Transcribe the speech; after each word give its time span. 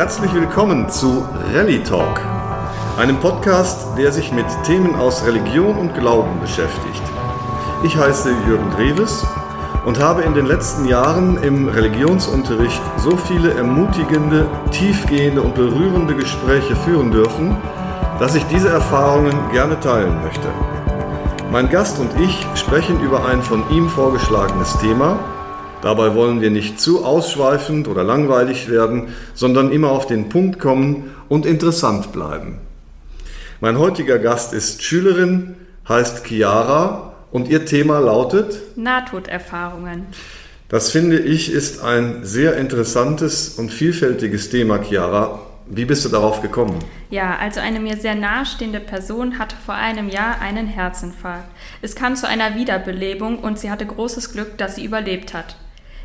Herzlich 0.00 0.32
willkommen 0.32 0.88
zu 0.88 1.26
Rallye 1.52 1.82
Talk, 1.82 2.22
einem 2.96 3.20
Podcast, 3.20 3.98
der 3.98 4.10
sich 4.12 4.32
mit 4.32 4.46
Themen 4.64 4.94
aus 4.94 5.26
Religion 5.26 5.76
und 5.76 5.92
Glauben 5.92 6.40
beschäftigt. 6.40 7.02
Ich 7.84 7.98
heiße 7.98 8.30
Jürgen 8.48 8.70
Dreves 8.70 9.26
und 9.84 10.00
habe 10.00 10.22
in 10.22 10.32
den 10.32 10.46
letzten 10.46 10.86
Jahren 10.86 11.36
im 11.42 11.68
Religionsunterricht 11.68 12.80
so 12.96 13.14
viele 13.14 13.52
ermutigende, 13.52 14.46
tiefgehende 14.70 15.42
und 15.42 15.54
berührende 15.54 16.14
Gespräche 16.14 16.76
führen 16.76 17.10
dürfen, 17.10 17.58
dass 18.18 18.34
ich 18.34 18.46
diese 18.46 18.70
Erfahrungen 18.70 19.34
gerne 19.52 19.78
teilen 19.80 20.22
möchte. 20.22 20.48
Mein 21.52 21.68
Gast 21.68 21.98
und 21.98 22.18
ich 22.18 22.46
sprechen 22.54 23.02
über 23.02 23.26
ein 23.26 23.42
von 23.42 23.68
ihm 23.68 23.86
vorgeschlagenes 23.90 24.78
Thema. 24.78 25.18
Dabei 25.82 26.14
wollen 26.14 26.40
wir 26.40 26.50
nicht 26.50 26.80
zu 26.80 27.04
ausschweifend 27.04 27.88
oder 27.88 28.04
langweilig 28.04 28.68
werden, 28.68 29.14
sondern 29.34 29.72
immer 29.72 29.90
auf 29.90 30.06
den 30.06 30.28
Punkt 30.28 30.58
kommen 30.58 31.10
und 31.28 31.46
interessant 31.46 32.12
bleiben. 32.12 32.58
Mein 33.60 33.78
heutiger 33.78 34.18
Gast 34.18 34.52
ist 34.52 34.82
Schülerin, 34.82 35.54
heißt 35.88 36.26
Chiara 36.26 37.14
und 37.30 37.48
ihr 37.48 37.64
Thema 37.64 37.98
lautet 37.98 38.76
Nahtoderfahrungen. 38.76 40.06
Das 40.68 40.90
finde 40.90 41.18
ich 41.18 41.50
ist 41.50 41.82
ein 41.82 42.24
sehr 42.24 42.56
interessantes 42.56 43.58
und 43.58 43.72
vielfältiges 43.72 44.50
Thema, 44.50 44.82
Chiara. 44.82 45.40
Wie 45.66 45.84
bist 45.84 46.04
du 46.04 46.08
darauf 46.08 46.42
gekommen? 46.42 46.78
Ja, 47.10 47.38
also 47.38 47.60
eine 47.60 47.80
mir 47.80 47.96
sehr 47.96 48.14
nahestehende 48.14 48.80
Person 48.80 49.38
hatte 49.38 49.56
vor 49.64 49.74
einem 49.74 50.08
Jahr 50.08 50.40
einen 50.40 50.66
Herzinfarkt. 50.66 51.48
Es 51.80 51.94
kam 51.94 52.16
zu 52.16 52.28
einer 52.28 52.56
Wiederbelebung 52.56 53.38
und 53.38 53.58
sie 53.58 53.70
hatte 53.70 53.86
großes 53.86 54.32
Glück, 54.32 54.58
dass 54.58 54.76
sie 54.76 54.84
überlebt 54.84 55.32
hat. 55.32 55.56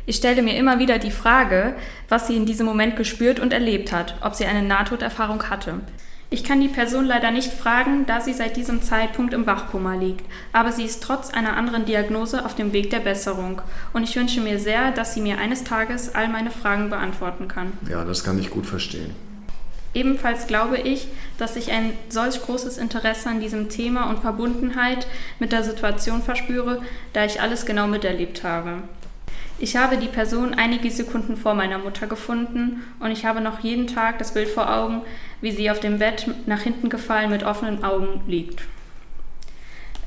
Ich 0.08 0.16
stelle 0.16 0.40
mir 0.42 0.56
immer 0.56 0.78
wieder 0.78 1.00
die 1.00 1.10
Frage, 1.10 1.74
was 2.08 2.28
sie 2.28 2.36
in 2.36 2.46
diesem 2.46 2.64
Moment 2.64 2.94
gespürt 2.94 3.40
und 3.40 3.52
erlebt 3.52 3.90
hat, 3.90 4.14
ob 4.20 4.36
sie 4.36 4.44
eine 4.46 4.62
Nahtoderfahrung 4.62 5.50
hatte. 5.50 5.80
Ich 6.30 6.44
kann 6.44 6.60
die 6.60 6.68
Person 6.68 7.06
leider 7.06 7.32
nicht 7.32 7.52
fragen, 7.52 8.06
da 8.06 8.20
sie 8.20 8.32
seit 8.32 8.56
diesem 8.56 8.82
Zeitpunkt 8.82 9.34
im 9.34 9.46
Wachkoma 9.46 9.94
liegt, 9.94 10.24
aber 10.52 10.70
sie 10.70 10.84
ist 10.84 11.02
trotz 11.02 11.30
einer 11.30 11.56
anderen 11.56 11.86
Diagnose 11.86 12.44
auf 12.44 12.54
dem 12.54 12.72
Weg 12.72 12.90
der 12.90 13.00
Besserung 13.00 13.62
und 13.92 14.04
ich 14.04 14.14
wünsche 14.14 14.40
mir 14.40 14.60
sehr, 14.60 14.92
dass 14.92 15.12
sie 15.12 15.20
mir 15.20 15.38
eines 15.38 15.64
Tages 15.64 16.14
all 16.14 16.28
meine 16.28 16.52
Fragen 16.52 16.88
beantworten 16.88 17.48
kann. 17.48 17.72
Ja, 17.88 18.04
das 18.04 18.22
kann 18.22 18.38
ich 18.38 18.50
gut 18.50 18.66
verstehen. 18.66 19.12
Ebenfalls 19.92 20.46
glaube 20.46 20.78
ich, 20.78 21.08
dass 21.38 21.56
ich 21.56 21.72
ein 21.72 21.92
solch 22.10 22.42
großes 22.42 22.78
Interesse 22.78 23.28
an 23.28 23.40
diesem 23.40 23.70
Thema 23.70 24.08
und 24.10 24.20
Verbundenheit 24.20 25.08
mit 25.40 25.50
der 25.50 25.64
Situation 25.64 26.22
verspüre, 26.22 26.82
da 27.12 27.24
ich 27.24 27.40
alles 27.40 27.66
genau 27.66 27.88
miterlebt 27.88 28.44
habe. 28.44 28.82
Ich 29.58 29.74
habe 29.76 29.96
die 29.96 30.08
Person 30.08 30.52
einige 30.54 30.90
Sekunden 30.90 31.36
vor 31.36 31.54
meiner 31.54 31.78
Mutter 31.78 32.06
gefunden 32.06 32.82
und 33.00 33.10
ich 33.10 33.24
habe 33.24 33.40
noch 33.40 33.60
jeden 33.60 33.86
Tag 33.86 34.18
das 34.18 34.34
Bild 34.34 34.48
vor 34.48 34.70
Augen, 34.70 35.00
wie 35.40 35.50
sie 35.50 35.70
auf 35.70 35.80
dem 35.80 35.98
Bett 35.98 36.26
nach 36.46 36.60
hinten 36.60 36.90
gefallen 36.90 37.30
mit 37.30 37.42
offenen 37.42 37.82
Augen 37.82 38.20
liegt. 38.26 38.62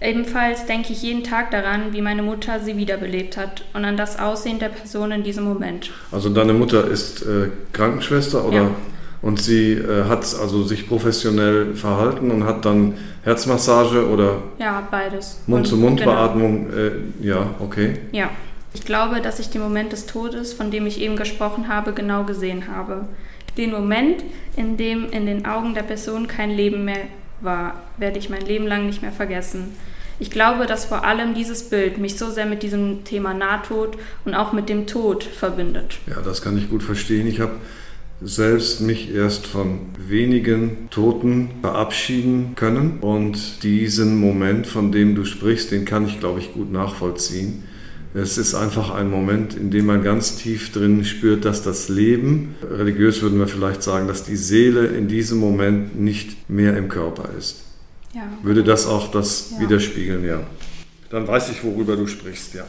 Ebenfalls 0.02 0.66
denke 0.66 0.94
ich 0.94 1.02
jeden 1.02 1.24
Tag 1.24 1.52
daran, 1.52 1.92
wie 1.92 2.02
meine 2.02 2.22
Mutter 2.22 2.60
sie 2.60 2.78
wiederbelebt 2.78 3.38
hat 3.38 3.66
und 3.74 3.84
an 3.84 3.98
das 3.98 4.20
Aussehen 4.20 4.60
der 4.60 4.70
Person 4.70 5.12
in 5.12 5.24
diesem 5.24 5.44
Moment. 5.44 5.92
Also 6.12 6.30
deine 6.30 6.54
Mutter 6.54 6.88
ist 6.88 7.24
äh, 7.24 7.50
Krankenschwester 7.74 8.46
oder? 8.46 8.56
Ja. 8.56 8.72
Und 9.22 9.42
sie 9.42 9.74
äh, 9.74 10.06
hat 10.06 10.20
also 10.40 10.64
sich 10.64 10.88
professionell 10.88 11.76
verhalten 11.76 12.32
und 12.32 12.46
hat 12.46 12.64
dann 12.64 12.94
Herzmassage 13.24 14.08
oder 14.08 14.38
ja 14.60 14.88
beides 14.90 15.42
Mund-zu-Mund-Beatmung. 15.48 16.70
Genau. 16.70 16.78
Äh, 16.78 16.92
ja, 17.20 17.50
okay. 17.60 17.98
Ja, 18.14 18.30
ich 18.74 18.86
glaube, 18.86 19.22
dass 19.22 19.40
ich 19.40 19.50
den 19.50 19.62
Moment 19.62 19.92
des 19.92 20.06
Todes, 20.06 20.54
von 20.54 20.72
dem 20.72 20.86
ich 20.86 21.02
eben 21.02 21.16
gesprochen 21.16 21.68
habe, 21.68 21.94
genau 21.94 22.24
gesehen 22.24 22.68
habe. 22.68 23.08
Den 23.58 23.72
Moment, 23.72 24.24
in 24.56 24.78
dem 24.78 25.10
in 25.10 25.26
den 25.26 25.46
Augen 25.46 25.74
der 25.74 25.84
Person 25.84 26.28
kein 26.28 26.52
Leben 26.52 26.86
mehr 26.86 27.08
war, 27.42 27.82
werde 27.98 28.20
ich 28.20 28.30
mein 28.30 28.46
Leben 28.46 28.68
lang 28.68 28.86
nicht 28.86 29.02
mehr 29.02 29.12
vergessen. 29.12 29.76
Ich 30.20 30.30
glaube, 30.30 30.66
dass 30.66 30.86
vor 30.86 31.06
allem 31.06 31.34
dieses 31.34 31.70
Bild 31.70 31.98
mich 31.98 32.18
so 32.18 32.30
sehr 32.30 32.46
mit 32.46 32.62
diesem 32.62 33.06
Thema 33.06 33.34
Nahtod 33.34 33.98
und 34.26 34.36
auch 34.36 34.52
mit 34.52 34.68
dem 34.68 34.86
Tod 34.86 35.24
verbindet. 35.24 35.98
Ja, 36.08 36.22
das 36.22 36.42
kann 36.42 36.58
ich 36.58 36.70
gut 36.70 36.84
verstehen. 36.84 37.26
Ich 37.26 37.40
habe 37.40 37.54
selbst 38.22 38.82
mich 38.82 39.14
erst 39.14 39.48
von 39.48 39.80
wenigen 39.98 40.90
Toten 40.90 41.52
verabschieden 41.62 42.54
können. 42.56 43.00
Und 43.00 43.64
diesen 43.64 44.20
Moment, 44.20 44.68
von 44.68 44.92
dem 44.92 45.16
du 45.16 45.24
sprichst, 45.24 45.72
den 45.72 45.86
kann 45.86 46.06
ich, 46.06 46.20
glaube 46.20 46.40
ich, 46.40 46.54
gut 46.54 46.72
nachvollziehen. 46.72 47.64
Es 48.14 48.40
ist 48.40 48.56
einfach 48.56 48.90
ein 48.90 49.10
Moment, 49.10 49.54
in 49.54 49.70
dem 49.70 49.86
man 49.86 50.04
ganz 50.04 50.36
tief 50.36 50.72
drin 50.72 51.06
spürt, 51.06 51.46
dass 51.46 51.62
das 51.62 51.90
Leben, 51.90 52.56
religiös 52.64 53.22
würden 53.22 53.38
wir 53.38 53.48
vielleicht 53.48 53.84
sagen, 53.84 54.08
dass 54.08 54.24
die 54.24 54.36
Seele 54.36 54.88
in 54.88 55.08
diesem 55.08 55.38
Moment 55.38 56.00
nicht 56.00 56.50
mehr 56.50 56.76
im 56.76 56.90
Körper 56.90 57.30
ist. 57.38 57.64
Ja. 58.14 58.24
Würde 58.42 58.64
das 58.64 58.88
auch 58.88 59.12
das 59.12 59.52
ja. 59.52 59.60
widerspiegeln, 59.60 60.26
ja. 60.26 60.42
Dann 61.12 61.28
weiß 61.28 61.52
ich, 61.52 61.64
worüber 61.64 61.96
du 61.96 62.08
sprichst, 62.08 62.56
ja. 62.56 62.66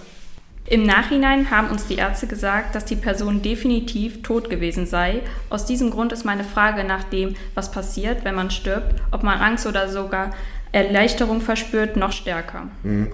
Im 0.67 0.84
Nachhinein 0.84 1.51
haben 1.51 1.71
uns 1.71 1.87
die 1.87 1.97
Ärzte 1.97 2.27
gesagt, 2.27 2.75
dass 2.75 2.84
die 2.84 2.95
Person 2.95 3.41
definitiv 3.41 4.22
tot 4.22 4.51
gewesen 4.51 4.87
sei. 4.87 5.22
Aus 5.49 5.65
diesem 5.65 5.91
Grund 5.91 6.12
ist 6.12 6.25
meine 6.25 6.45
Frage 6.45 6.84
nach 6.84 7.05
dem, 7.05 7.34
was 7.55 7.72
passiert, 7.72 8.25
wenn 8.25 8.34
man 8.34 8.51
stirbt, 8.51 9.03
ob 9.11 9.22
man 9.22 9.39
Angst 9.39 9.67
oder 9.67 9.89
sogar 9.89 10.33
Erleichterung 10.71 11.41
verspürt, 11.41 11.97
noch 11.97 12.12
stärker. 12.12 12.69
Mhm. 12.83 13.09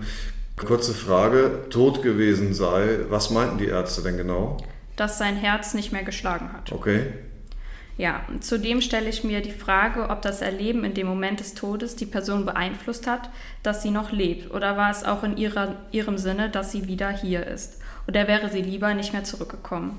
Kurze 0.57 0.95
Frage, 0.95 1.67
tot 1.69 2.03
gewesen 2.03 2.55
sei, 2.55 3.01
was 3.09 3.31
meinten 3.31 3.59
die 3.59 3.67
Ärzte 3.67 4.03
denn 4.03 4.17
genau? 4.17 4.57
Dass 4.97 5.19
sein 5.19 5.37
Herz 5.37 5.75
nicht 5.75 5.93
mehr 5.93 6.03
geschlagen 6.03 6.51
hat. 6.53 6.73
Okay. 6.73 7.13
Ja, 7.99 8.23
zudem 8.41 8.81
stelle 8.81 9.09
ich 9.09 9.23
mir 9.23 9.43
die 9.43 9.53
Frage, 9.53 10.09
ob 10.09 10.23
das 10.23 10.43
Erleben 10.43 10.85
in 10.85 10.95
dem 10.95 11.07
Moment 11.07 11.41
des 11.41 11.55
Todes 11.55 11.97
die 11.97 12.07
Person 12.07 12.45
beeinflusst 12.45 13.07
hat, 13.07 13.31
dass 13.63 13.83
sie 13.83 13.91
noch 13.91 14.13
lebt, 14.13 14.53
oder 14.53 14.77
war 14.77 14.91
es 14.91 15.05
auch 15.05 15.23
in 15.25 15.37
ihrer, 15.37 15.77
ihrem 15.93 16.19
Sinne, 16.19 16.51
dass 16.51 16.73
sie 16.73 16.89
wieder 16.89 17.11
hier 17.11 17.47
ist, 17.47 17.79
oder 18.09 18.27
wäre 18.27 18.51
sie 18.51 18.63
lieber 18.63 18.93
nicht 18.95 19.13
mehr 19.13 19.25
zurückgekommen. 19.25 19.99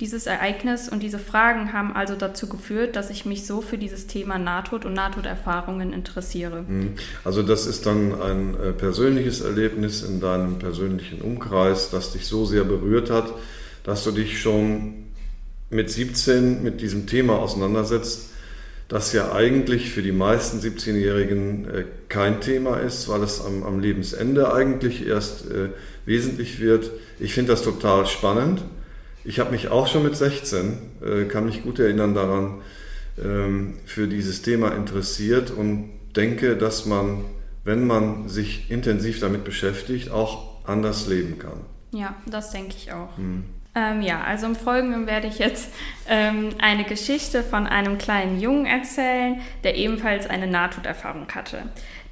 Dieses 0.00 0.26
Ereignis 0.26 0.88
und 0.88 1.04
diese 1.04 1.20
Fragen 1.20 1.72
haben 1.72 1.94
also 1.94 2.16
dazu 2.16 2.48
geführt, 2.48 2.96
dass 2.96 3.10
ich 3.10 3.26
mich 3.26 3.46
so 3.46 3.60
für 3.60 3.78
dieses 3.78 4.08
Thema 4.08 4.38
Nahtod 4.38 4.84
und 4.84 4.92
Nahtoderfahrungen 4.92 5.92
interessiere. 5.92 6.64
Hm. 6.66 6.94
Also 7.22 7.42
das 7.42 7.66
ist 7.66 7.86
dann 7.86 8.20
ein 8.20 8.54
äh, 8.58 8.72
persönliches 8.72 9.40
Erlebnis 9.40 10.02
in 10.02 10.20
deinem 10.20 10.58
persönlichen 10.58 11.20
Umkreis, 11.20 11.90
das 11.90 12.12
dich 12.12 12.26
so 12.26 12.44
sehr 12.44 12.64
berührt 12.64 13.08
hat, 13.08 13.32
dass 13.84 14.02
du 14.02 14.10
dich 14.10 14.40
schon 14.40 15.04
mit 15.70 15.90
17 15.90 16.62
mit 16.62 16.80
diesem 16.80 17.06
Thema 17.06 17.38
auseinandersetzt, 17.38 18.30
das 18.88 19.12
ja 19.12 19.32
eigentlich 19.32 19.90
für 19.90 20.02
die 20.02 20.12
meisten 20.12 20.58
17-Jährigen 20.58 21.68
äh, 21.68 21.84
kein 22.08 22.40
Thema 22.40 22.78
ist, 22.78 23.08
weil 23.08 23.22
es 23.22 23.40
am, 23.40 23.62
am 23.62 23.78
Lebensende 23.78 24.52
eigentlich 24.52 25.06
erst 25.06 25.50
äh, 25.50 25.70
wesentlich 26.04 26.60
wird. 26.60 26.90
Ich 27.18 27.32
finde 27.32 27.52
das 27.52 27.62
total 27.62 28.06
spannend. 28.06 28.62
Ich 29.24 29.40
habe 29.40 29.50
mich 29.50 29.68
auch 29.68 29.86
schon 29.86 30.02
mit 30.02 30.16
16, 30.16 30.78
äh, 31.02 31.24
kann 31.24 31.46
mich 31.46 31.62
gut 31.62 31.78
erinnern 31.78 32.14
daran, 32.14 32.60
ähm, 33.22 33.78
für 33.86 34.06
dieses 34.06 34.42
Thema 34.42 34.72
interessiert 34.72 35.50
und 35.50 35.90
denke, 36.14 36.56
dass 36.56 36.86
man, 36.86 37.24
wenn 37.64 37.86
man 37.86 38.28
sich 38.28 38.70
intensiv 38.70 39.20
damit 39.20 39.44
beschäftigt, 39.44 40.10
auch 40.10 40.66
anders 40.66 41.06
leben 41.06 41.38
kann. 41.38 41.60
Ja, 41.92 42.14
das 42.26 42.50
denke 42.50 42.74
ich 42.76 42.92
auch. 42.92 43.16
Hm. 43.16 43.44
Ähm, 43.76 44.02
ja, 44.02 44.20
also 44.22 44.46
im 44.46 44.54
Folgenden 44.54 45.06
werde 45.06 45.26
ich 45.26 45.38
jetzt 45.38 45.72
ähm, 46.08 46.50
eine 46.60 46.84
Geschichte 46.84 47.42
von 47.42 47.66
einem 47.66 47.98
kleinen 47.98 48.40
Jungen 48.40 48.66
erzählen, 48.66 49.40
der 49.64 49.74
ebenfalls 49.74 50.28
eine 50.28 50.46
Nahtoderfahrung 50.46 51.26
hatte. 51.34 51.62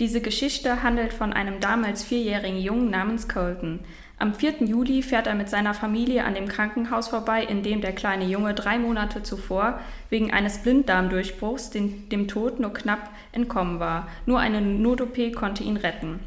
Diese 0.00 0.20
Geschichte 0.20 0.82
handelt 0.82 1.12
von 1.12 1.32
einem 1.32 1.60
damals 1.60 2.02
vierjährigen 2.02 2.58
Jungen 2.58 2.90
namens 2.90 3.28
Colton. 3.28 3.80
Am 4.22 4.34
4. 4.34 4.62
Juli 4.66 5.02
fährt 5.02 5.26
er 5.26 5.34
mit 5.34 5.48
seiner 5.48 5.74
Familie 5.74 6.22
an 6.22 6.36
dem 6.36 6.46
Krankenhaus 6.46 7.08
vorbei, 7.08 7.42
in 7.42 7.64
dem 7.64 7.80
der 7.80 7.90
kleine 7.90 8.24
Junge 8.24 8.54
drei 8.54 8.78
Monate 8.78 9.24
zuvor 9.24 9.80
wegen 10.10 10.32
eines 10.32 10.58
Blinddarmdurchbruchs 10.58 11.70
den, 11.70 12.08
dem 12.08 12.28
Tod 12.28 12.60
nur 12.60 12.72
knapp 12.72 13.10
entkommen 13.32 13.80
war. 13.80 14.06
Nur 14.24 14.38
eine 14.38 14.60
Not-OP 14.60 15.34
konnte 15.34 15.64
ihn 15.64 15.76
retten. 15.76 16.20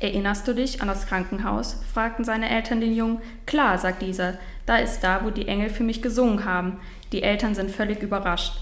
Erinnerst 0.00 0.48
du 0.48 0.54
dich 0.54 0.80
an 0.80 0.88
das 0.88 1.06
Krankenhaus? 1.06 1.82
fragten 1.92 2.24
seine 2.24 2.48
Eltern 2.48 2.80
den 2.80 2.94
Jungen. 2.94 3.20
Klar, 3.44 3.76
sagt 3.76 4.00
dieser, 4.00 4.38
da 4.64 4.78
ist 4.78 5.00
da, 5.00 5.22
wo 5.22 5.28
die 5.28 5.48
Engel 5.48 5.68
für 5.68 5.84
mich 5.84 6.00
gesungen 6.00 6.46
haben. 6.46 6.80
Die 7.12 7.22
Eltern 7.22 7.54
sind 7.54 7.70
völlig 7.70 8.00
überrascht. 8.00 8.54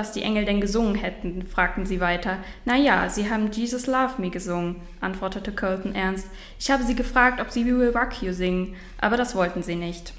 Was 0.00 0.12
die 0.12 0.22
Engel 0.22 0.46
denn 0.46 0.62
gesungen 0.62 0.94
hätten, 0.94 1.46
fragten 1.46 1.84
sie 1.84 2.00
weiter. 2.00 2.38
Na 2.64 2.74
ja, 2.74 3.10
sie 3.10 3.28
haben 3.28 3.50
Jesus 3.52 3.86
Love 3.86 4.14
Me 4.16 4.30
gesungen, 4.30 4.76
antwortete 5.02 5.52
Colton 5.52 5.94
ernst. 5.94 6.26
Ich 6.58 6.70
habe 6.70 6.84
sie 6.84 6.94
gefragt, 6.94 7.38
ob 7.38 7.50
sie 7.50 7.66
We 7.66 7.78
Will 7.78 7.90
Rock 7.90 8.22
You 8.22 8.32
singen, 8.32 8.76
aber 8.98 9.18
das 9.18 9.34
wollten 9.34 9.62
sie 9.62 9.74
nicht. 9.74 10.14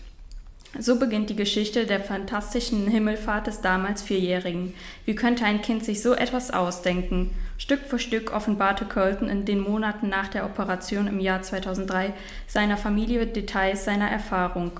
So 0.78 1.00
beginnt 1.00 1.32
die 1.32 1.36
Geschichte 1.36 1.88
der 1.88 2.00
fantastischen 2.00 2.86
Himmelfahrt 2.86 3.48
des 3.48 3.62
damals 3.62 4.04
Vierjährigen. 4.04 4.76
Wie 5.06 5.16
könnte 5.16 5.46
ein 5.46 5.64
Kind 5.64 5.84
sich 5.84 6.04
so 6.04 6.14
etwas 6.14 6.52
ausdenken? 6.52 7.32
Stück 7.58 7.82
für 7.82 7.98
Stück 7.98 8.36
offenbarte 8.36 8.86
Colton 8.86 9.30
in 9.30 9.46
den 9.46 9.60
Monaten 9.60 10.10
nach 10.10 10.28
der 10.28 10.46
Operation 10.46 11.08
im 11.08 11.20
Jahr 11.20 11.42
2003 11.42 12.14
seiner 12.46 12.78
Familie 12.78 13.26
Details 13.26 13.84
seiner 13.84 14.12
Erfahrung. 14.12 14.80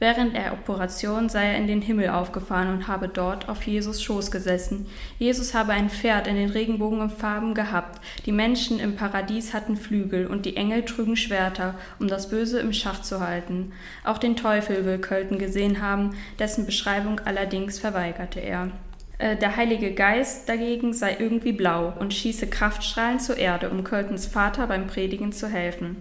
Während 0.00 0.34
der 0.34 0.54
Operation 0.54 1.28
sei 1.28 1.44
er 1.44 1.58
in 1.58 1.66
den 1.66 1.82
Himmel 1.82 2.08
aufgefahren 2.08 2.72
und 2.72 2.88
habe 2.88 3.06
dort 3.06 3.50
auf 3.50 3.62
Jesus 3.64 4.02
Schoß 4.02 4.30
gesessen. 4.30 4.86
Jesus 5.18 5.52
habe 5.52 5.72
ein 5.72 5.90
Pferd 5.90 6.26
in 6.26 6.36
den 6.36 6.48
Regenbogenfarben 6.48 7.52
gehabt. 7.52 8.00
Die 8.24 8.32
Menschen 8.32 8.80
im 8.80 8.96
Paradies 8.96 9.52
hatten 9.52 9.76
Flügel 9.76 10.26
und 10.26 10.46
die 10.46 10.56
Engel 10.56 10.86
trügen 10.86 11.16
Schwerter, 11.16 11.74
um 11.98 12.08
das 12.08 12.30
Böse 12.30 12.60
im 12.60 12.72
Schach 12.72 13.02
zu 13.02 13.20
halten. 13.20 13.72
Auch 14.02 14.16
den 14.16 14.36
Teufel 14.36 14.86
will 14.86 14.98
Költen 14.98 15.38
gesehen 15.38 15.82
haben, 15.82 16.16
dessen 16.38 16.64
Beschreibung 16.64 17.20
allerdings 17.26 17.78
verweigerte 17.78 18.40
er. 18.40 18.70
Äh, 19.18 19.36
der 19.36 19.56
Heilige 19.56 19.92
Geist 19.92 20.48
dagegen 20.48 20.94
sei 20.94 21.18
irgendwie 21.18 21.52
blau 21.52 21.92
und 22.00 22.14
schieße 22.14 22.46
Kraftstrahlen 22.46 23.20
zur 23.20 23.36
Erde, 23.36 23.68
um 23.68 23.84
Költens 23.84 24.24
Vater 24.24 24.66
beim 24.66 24.86
Predigen 24.86 25.32
zu 25.32 25.46
helfen. 25.46 25.96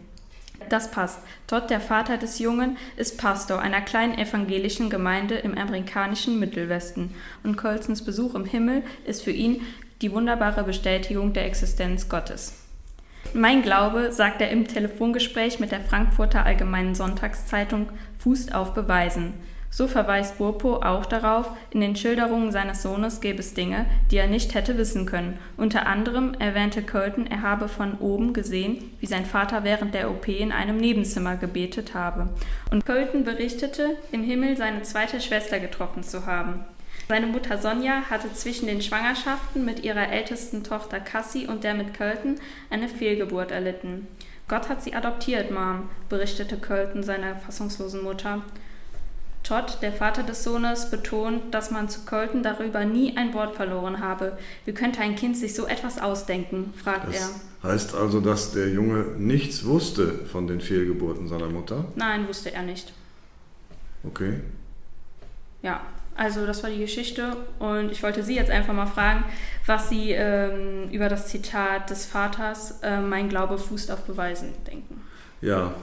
Das 0.69 0.91
passt. 0.91 1.19
Todd, 1.47 1.69
der 1.69 1.81
Vater 1.81 2.17
des 2.17 2.37
Jungen, 2.37 2.77
ist 2.95 3.17
Pastor 3.17 3.59
einer 3.59 3.81
kleinen 3.81 4.17
evangelischen 4.17 4.89
Gemeinde 4.89 5.35
im 5.35 5.57
amerikanischen 5.57 6.39
Mittelwesten 6.39 7.15
und 7.43 7.57
Colsons 7.57 8.05
Besuch 8.05 8.35
im 8.35 8.45
Himmel 8.45 8.83
ist 9.05 9.23
für 9.23 9.31
ihn 9.31 9.61
die 10.01 10.11
wunderbare 10.11 10.63
Bestätigung 10.63 11.33
der 11.33 11.45
Existenz 11.45 12.07
Gottes. 12.07 12.53
Mein 13.33 13.61
Glaube, 13.63 14.11
sagt 14.11 14.41
er 14.41 14.49
im 14.49 14.67
Telefongespräch 14.67 15.59
mit 15.59 15.71
der 15.71 15.81
Frankfurter 15.81 16.45
Allgemeinen 16.45 16.95
Sonntagszeitung, 16.95 17.89
fußt 18.19 18.55
auf 18.55 18.73
Beweisen. 18.73 19.33
So 19.71 19.87
verweist 19.87 20.39
Burpo 20.39 20.77
auch 20.77 21.05
darauf, 21.05 21.51
in 21.69 21.81
den 21.81 21.95
Schilderungen 21.95 22.51
seines 22.51 22.81
Sohnes 22.81 23.21
gäbe 23.21 23.39
es 23.39 23.53
Dinge, 23.53 23.85
die 24.09 24.17
er 24.17 24.27
nicht 24.27 24.55
hätte 24.55 24.77
wissen 24.77 25.05
können. 25.05 25.37
Unter 25.57 25.85
anderem 25.85 26.33
erwähnte 26.33 26.81
Colton, 26.81 27.27
er 27.27 27.43
habe 27.43 27.67
von 27.67 27.97
oben 27.99 28.33
gesehen, 28.33 28.91
wie 28.99 29.05
sein 29.05 29.25
Vater 29.25 29.63
während 29.63 29.93
der 29.93 30.09
OP 30.09 30.27
in 30.27 30.51
einem 30.51 30.77
Nebenzimmer 30.77 31.35
gebetet 31.35 31.93
habe. 31.93 32.29
Und 32.71 32.85
Colton 32.85 33.23
berichtete, 33.23 33.97
im 34.11 34.23
Himmel 34.23 34.57
seine 34.57 34.81
zweite 34.81 35.21
Schwester 35.21 35.59
getroffen 35.59 36.03
zu 36.03 36.25
haben. 36.25 36.65
Seine 37.07 37.27
Mutter 37.27 37.57
Sonja 37.57 38.03
hatte 38.09 38.33
zwischen 38.33 38.67
den 38.67 38.81
Schwangerschaften 38.81 39.65
mit 39.65 39.83
ihrer 39.83 40.09
ältesten 40.11 40.63
Tochter 40.63 40.99
Cassie 40.99 41.47
und 41.47 41.63
der 41.63 41.73
mit 41.73 41.97
Colton 41.97 42.35
eine 42.69 42.87
Fehlgeburt 42.87 43.51
erlitten. 43.51 44.07
Gott 44.47 44.67
hat 44.67 44.83
sie 44.83 44.95
adoptiert, 44.95 45.51
Mom, 45.51 45.89
berichtete 46.09 46.57
Colton 46.57 47.03
seiner 47.03 47.35
fassungslosen 47.35 48.03
Mutter. 48.03 48.41
Todd, 49.49 49.79
der 49.81 49.91
Vater 49.91 50.21
des 50.21 50.43
Sohnes, 50.43 50.91
betont, 50.91 51.55
dass 51.55 51.71
man 51.71 51.89
zu 51.89 52.01
Colton 52.05 52.43
darüber 52.43 52.85
nie 52.85 53.17
ein 53.17 53.33
Wort 53.33 53.55
verloren 53.55 53.99
habe. 53.99 54.37
Wie 54.65 54.73
könnte 54.73 55.01
ein 55.01 55.15
Kind 55.15 55.35
sich 55.35 55.55
so 55.55 55.65
etwas 55.65 55.99
ausdenken? 55.99 56.71
fragt 56.77 57.07
das 57.07 57.41
er. 57.63 57.71
Heißt 57.71 57.95
also, 57.95 58.21
dass 58.21 58.51
der 58.51 58.69
Junge 58.69 59.05
nichts 59.17 59.65
wusste 59.65 60.07
von 60.31 60.45
den 60.45 60.61
Fehlgeburten 60.61 61.27
seiner 61.27 61.47
Mutter? 61.47 61.85
Nein, 61.95 62.27
wusste 62.27 62.53
er 62.53 62.61
nicht. 62.61 62.93
Okay. 64.03 64.35
Ja, 65.63 65.81
also 66.15 66.45
das 66.45 66.61
war 66.61 66.69
die 66.69 66.77
Geschichte 66.77 67.35
und 67.57 67.91
ich 67.91 68.03
wollte 68.03 68.21
Sie 68.21 68.35
jetzt 68.35 68.51
einfach 68.51 68.73
mal 68.75 68.85
fragen, 68.85 69.23
was 69.65 69.89
Sie 69.89 70.11
ähm, 70.11 70.91
über 70.91 71.09
das 71.09 71.27
Zitat 71.27 71.89
des 71.89 72.05
Vaters, 72.05 72.81
äh, 72.83 73.01
mein 73.01 73.29
Glaube 73.29 73.57
fußt 73.57 73.89
auf 73.89 74.03
Beweisen, 74.03 74.53
denken. 74.67 75.01
Ja, 75.41 75.73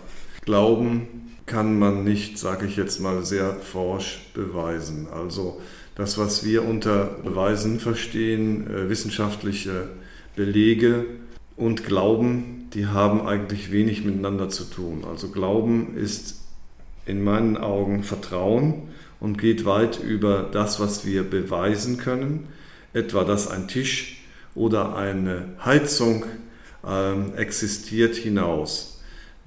Glauben 0.46 1.08
kann 1.44 1.76
man 1.76 2.04
nicht, 2.04 2.38
sage 2.38 2.66
ich 2.66 2.76
jetzt 2.76 3.00
mal, 3.00 3.24
sehr 3.24 3.54
forsch 3.54 4.30
beweisen. 4.32 5.08
Also 5.12 5.60
das, 5.96 6.18
was 6.18 6.44
wir 6.44 6.64
unter 6.64 7.04
Beweisen 7.24 7.80
verstehen, 7.80 8.70
äh, 8.70 8.88
wissenschaftliche 8.88 9.88
Belege 10.36 11.04
und 11.56 11.84
Glauben, 11.84 12.68
die 12.74 12.86
haben 12.86 13.26
eigentlich 13.26 13.72
wenig 13.72 14.04
miteinander 14.04 14.48
zu 14.48 14.64
tun. 14.64 15.04
Also 15.04 15.30
Glauben 15.30 15.96
ist 15.96 16.42
in 17.06 17.24
meinen 17.24 17.56
Augen 17.56 18.04
Vertrauen 18.04 18.82
und 19.18 19.38
geht 19.38 19.64
weit 19.64 19.98
über 20.00 20.48
das, 20.52 20.78
was 20.78 21.04
wir 21.04 21.28
beweisen 21.28 21.98
können, 21.98 22.46
etwa 22.92 23.24
dass 23.24 23.48
ein 23.48 23.66
Tisch 23.66 24.22
oder 24.54 24.94
eine 24.94 25.54
Heizung 25.64 26.24
äh, 26.86 27.32
existiert 27.36 28.14
hinaus 28.14 28.95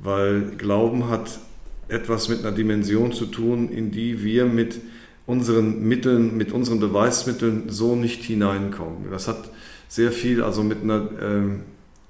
weil 0.02 0.52
Glauben 0.58 1.10
hat 1.10 1.40
etwas 1.88 2.30
mit 2.30 2.40
einer 2.40 2.52
Dimension 2.52 3.12
zu 3.12 3.26
tun, 3.26 3.70
in 3.70 3.92
die 3.92 4.24
wir 4.24 4.46
mit 4.46 4.80
unseren 5.26 5.88
Mitteln, 5.88 6.38
mit 6.38 6.52
unseren 6.52 6.80
Beweismitteln 6.80 7.64
so 7.68 7.96
nicht 7.96 8.24
hineinkommen. 8.24 9.12
Das 9.12 9.28
hat 9.28 9.50
sehr 9.88 10.12
viel 10.12 10.42
also 10.42 10.64
mit 10.64 10.84
einer, 10.84 11.10
äh, 11.22 11.42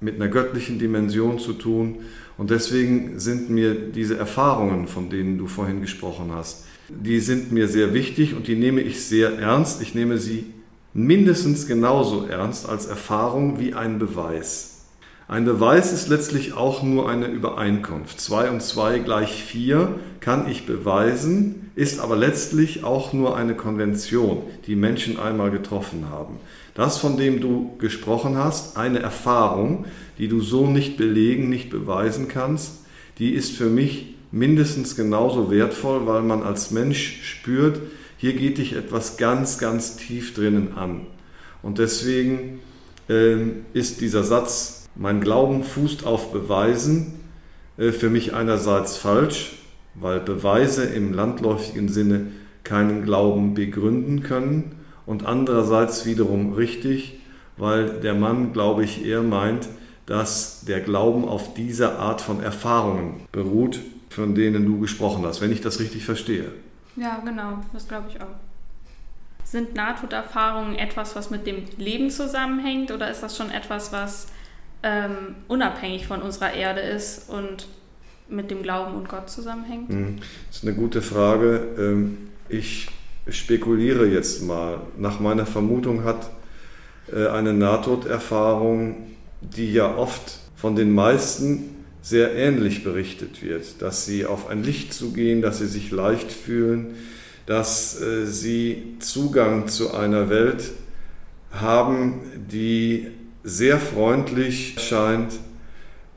mit 0.00 0.16
einer 0.16 0.28
göttlichen 0.28 0.78
Dimension 0.78 1.38
zu 1.38 1.54
tun. 1.54 1.96
Und 2.38 2.50
deswegen 2.50 3.18
sind 3.18 3.50
mir 3.50 3.74
diese 3.74 4.16
Erfahrungen, 4.16 4.86
von 4.86 5.10
denen 5.10 5.36
du 5.36 5.46
vorhin 5.46 5.80
gesprochen 5.80 6.32
hast, 6.32 6.64
die 6.88 7.20
sind 7.20 7.52
mir 7.52 7.68
sehr 7.68 7.94
wichtig 7.94 8.34
und 8.34 8.48
die 8.48 8.56
nehme 8.56 8.80
ich 8.80 9.04
sehr 9.04 9.38
ernst. 9.38 9.82
Ich 9.82 9.94
nehme 9.94 10.18
sie 10.18 10.46
mindestens 10.92 11.66
genauso 11.66 12.26
ernst 12.26 12.68
als 12.68 12.86
Erfahrung 12.86 13.60
wie 13.60 13.74
ein 13.74 13.98
Beweis. 13.98 14.69
Ein 15.30 15.44
Beweis 15.44 15.92
ist 15.92 16.08
letztlich 16.08 16.54
auch 16.54 16.82
nur 16.82 17.08
eine 17.08 17.28
Übereinkunft. 17.28 18.20
2 18.20 18.50
und 18.50 18.60
2 18.60 18.98
gleich 18.98 19.44
4 19.44 19.94
kann 20.18 20.50
ich 20.50 20.66
beweisen, 20.66 21.70
ist 21.76 22.00
aber 22.00 22.16
letztlich 22.16 22.82
auch 22.82 23.12
nur 23.12 23.36
eine 23.36 23.54
Konvention, 23.54 24.42
die 24.66 24.74
Menschen 24.74 25.20
einmal 25.20 25.52
getroffen 25.52 26.06
haben. 26.10 26.38
Das, 26.74 26.98
von 26.98 27.16
dem 27.16 27.40
du 27.40 27.76
gesprochen 27.78 28.38
hast, 28.38 28.76
eine 28.76 28.98
Erfahrung, 28.98 29.84
die 30.18 30.26
du 30.26 30.40
so 30.40 30.66
nicht 30.66 30.96
belegen, 30.96 31.48
nicht 31.48 31.70
beweisen 31.70 32.26
kannst, 32.26 32.80
die 33.20 33.30
ist 33.30 33.52
für 33.52 33.66
mich 33.66 34.16
mindestens 34.32 34.96
genauso 34.96 35.48
wertvoll, 35.48 36.08
weil 36.08 36.22
man 36.22 36.42
als 36.42 36.72
Mensch 36.72 37.20
spürt, 37.22 37.80
hier 38.16 38.32
geht 38.32 38.58
dich 38.58 38.72
etwas 38.72 39.16
ganz, 39.16 39.58
ganz 39.58 39.94
tief 39.94 40.34
drinnen 40.34 40.76
an. 40.76 41.02
Und 41.62 41.78
deswegen 41.78 42.58
äh, 43.08 43.36
ist 43.74 44.00
dieser 44.00 44.24
Satz 44.24 44.79
mein 44.94 45.20
Glauben 45.20 45.64
fußt 45.64 46.06
auf 46.06 46.32
Beweisen, 46.32 47.20
äh, 47.78 47.92
für 47.92 48.10
mich 48.10 48.34
einerseits 48.34 48.96
falsch, 48.96 49.56
weil 49.94 50.20
Beweise 50.20 50.84
im 50.84 51.12
landläufigen 51.12 51.88
Sinne 51.88 52.28
keinen 52.64 53.04
Glauben 53.04 53.54
begründen 53.54 54.22
können 54.22 54.76
und 55.06 55.26
andererseits 55.26 56.06
wiederum 56.06 56.52
richtig, 56.52 57.18
weil 57.56 58.00
der 58.00 58.14
Mann, 58.14 58.52
glaube 58.52 58.84
ich, 58.84 59.04
eher 59.04 59.22
meint, 59.22 59.68
dass 60.06 60.64
der 60.64 60.80
Glauben 60.80 61.24
auf 61.24 61.54
dieser 61.54 61.98
Art 61.98 62.20
von 62.20 62.42
Erfahrungen 62.42 63.22
beruht, 63.32 63.80
von 64.08 64.34
denen 64.34 64.66
du 64.66 64.80
gesprochen 64.80 65.24
hast, 65.24 65.40
wenn 65.40 65.52
ich 65.52 65.60
das 65.60 65.78
richtig 65.80 66.04
verstehe. 66.04 66.50
Ja, 66.96 67.20
genau, 67.24 67.58
das 67.72 67.86
glaube 67.86 68.08
ich 68.10 68.20
auch. 68.20 68.26
Sind 69.44 69.74
Nahtoderfahrungen 69.74 70.76
etwas, 70.76 71.16
was 71.16 71.30
mit 71.30 71.46
dem 71.46 71.64
Leben 71.76 72.10
zusammenhängt 72.10 72.90
oder 72.90 73.10
ist 73.10 73.22
das 73.22 73.36
schon 73.36 73.50
etwas, 73.50 73.92
was 73.92 74.28
ähm, 74.82 75.34
unabhängig 75.48 76.06
von 76.06 76.22
unserer 76.22 76.52
Erde 76.52 76.80
ist 76.80 77.28
und 77.28 77.66
mit 78.28 78.50
dem 78.50 78.62
Glauben 78.62 78.94
und 78.94 79.08
Gott 79.08 79.28
zusammenhängt? 79.28 79.88
Hm, 79.90 80.16
das 80.48 80.58
ist 80.58 80.64
eine 80.64 80.74
gute 80.74 81.02
Frage. 81.02 81.62
Ähm, 81.78 82.28
ich 82.48 82.88
spekuliere 83.28 84.06
jetzt 84.06 84.42
mal. 84.42 84.80
Nach 84.96 85.20
meiner 85.20 85.46
Vermutung 85.46 86.04
hat 86.04 86.30
äh, 87.12 87.26
eine 87.28 87.52
Nahtoderfahrung, 87.52 89.16
die 89.40 89.72
ja 89.72 89.94
oft 89.96 90.38
von 90.56 90.76
den 90.76 90.92
meisten 90.92 91.76
sehr 92.02 92.34
ähnlich 92.34 92.82
berichtet 92.82 93.42
wird, 93.42 93.82
dass 93.82 94.06
sie 94.06 94.24
auf 94.24 94.48
ein 94.48 94.62
Licht 94.62 94.94
zugehen, 94.94 95.42
dass 95.42 95.58
sie 95.58 95.66
sich 95.66 95.90
leicht 95.90 96.32
fühlen, 96.32 96.94
dass 97.46 98.00
äh, 98.00 98.26
sie 98.26 98.96
Zugang 99.00 99.68
zu 99.68 99.94
einer 99.94 100.30
Welt 100.30 100.72
haben, 101.52 102.20
die 102.50 103.08
sehr 103.44 103.78
freundlich 103.78 104.76
scheint, 104.78 105.38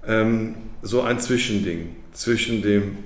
ähm, 0.06 0.56
so 0.82 1.02
ein 1.02 1.20
Zwischending 1.20 1.90
zwischen 2.12 2.62
dem, 2.62 2.98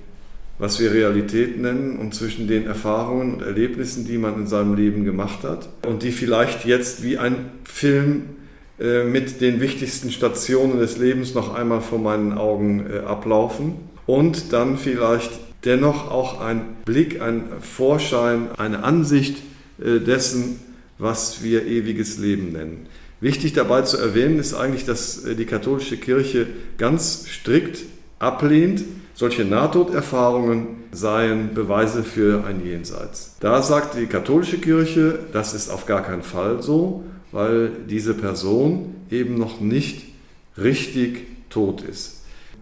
was 0.59 0.79
wir 0.79 0.91
Realität 0.91 1.59
nennen, 1.59 1.97
und 1.97 2.15
zwischen 2.15 2.47
den 2.47 2.65
Erfahrungen 2.65 3.35
und 3.35 3.41
Erlebnissen, 3.43 4.05
die 4.05 4.17
man 4.17 4.35
in 4.35 4.47
seinem 4.47 4.75
Leben 4.75 5.05
gemacht 5.05 5.43
hat 5.43 5.69
und 5.85 6.01
die 6.03 6.11
vielleicht 6.11 6.65
jetzt 6.65 7.03
wie 7.03 7.17
ein 7.17 7.51
Film 7.63 8.23
äh, 8.79 9.03
mit 9.03 9.41
den 9.41 9.61
wichtigsten 9.61 10.11
Stationen 10.11 10.79
des 10.79 10.97
Lebens 10.97 11.35
noch 11.35 11.53
einmal 11.53 11.81
vor 11.81 11.99
meinen 11.99 12.33
Augen 12.33 12.85
äh, 12.91 12.99
ablaufen 12.99 13.75
und 14.07 14.51
dann 14.53 14.77
vielleicht 14.77 15.31
dennoch 15.65 16.09
auch 16.09 16.41
ein 16.41 16.61
Blick, 16.85 17.21
ein 17.21 17.43
Vorschein, 17.61 18.49
eine 18.57 18.83
Ansicht 18.83 19.37
äh, 19.79 19.99
dessen, 19.99 20.59
was 20.97 21.43
wir 21.43 21.67
ewiges 21.67 22.17
Leben 22.17 22.53
nennen. 22.53 22.87
Wichtig 23.19 23.53
dabei 23.53 23.81
zu 23.81 23.97
erwähnen 23.97 24.39
ist 24.39 24.53
eigentlich, 24.53 24.85
dass 24.85 25.23
äh, 25.23 25.35
die 25.35 25.45
katholische 25.45 25.97
Kirche 25.97 26.47
ganz 26.77 27.25
strikt 27.27 27.83
ablehnt, 28.19 28.83
solche 29.15 29.45
Nahtoderfahrungen 29.45 30.67
seien 30.91 31.53
Beweise 31.53 32.03
für 32.03 32.45
ein 32.45 32.63
Jenseits. 32.63 33.35
Da 33.39 33.61
sagt 33.61 33.97
die 33.97 34.05
katholische 34.05 34.59
Kirche, 34.59 35.19
das 35.33 35.53
ist 35.53 35.69
auf 35.69 35.85
gar 35.85 36.03
keinen 36.03 36.21
Fall 36.21 36.61
so, 36.61 37.03
weil 37.31 37.71
diese 37.89 38.13
Person 38.13 38.95
eben 39.09 39.35
noch 39.35 39.59
nicht 39.59 40.05
richtig 40.57 41.25
tot 41.49 41.81
ist. 41.81 42.16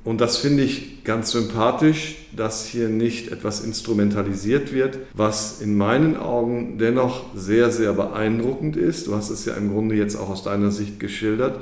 Und 0.05 0.21
das 0.21 0.37
finde 0.37 0.63
ich 0.63 1.03
ganz 1.03 1.31
sympathisch, 1.31 2.27
dass 2.35 2.67
hier 2.67 2.89
nicht 2.89 3.31
etwas 3.31 3.61
instrumentalisiert 3.61 4.71
wird, 4.71 4.99
was 5.13 5.61
in 5.61 5.75
meinen 5.75 6.15
Augen 6.15 6.77
dennoch 6.77 7.25
sehr, 7.35 7.71
sehr 7.71 7.93
beeindruckend 7.93 8.77
ist. 8.77 9.07
Du 9.07 9.15
hast 9.15 9.31
es 9.31 9.45
ja 9.45 9.55
im 9.55 9.73
Grunde 9.73 9.95
jetzt 9.95 10.15
auch 10.15 10.29
aus 10.29 10.43
deiner 10.43 10.69
Sicht 10.69 10.99
geschildert. 10.99 11.59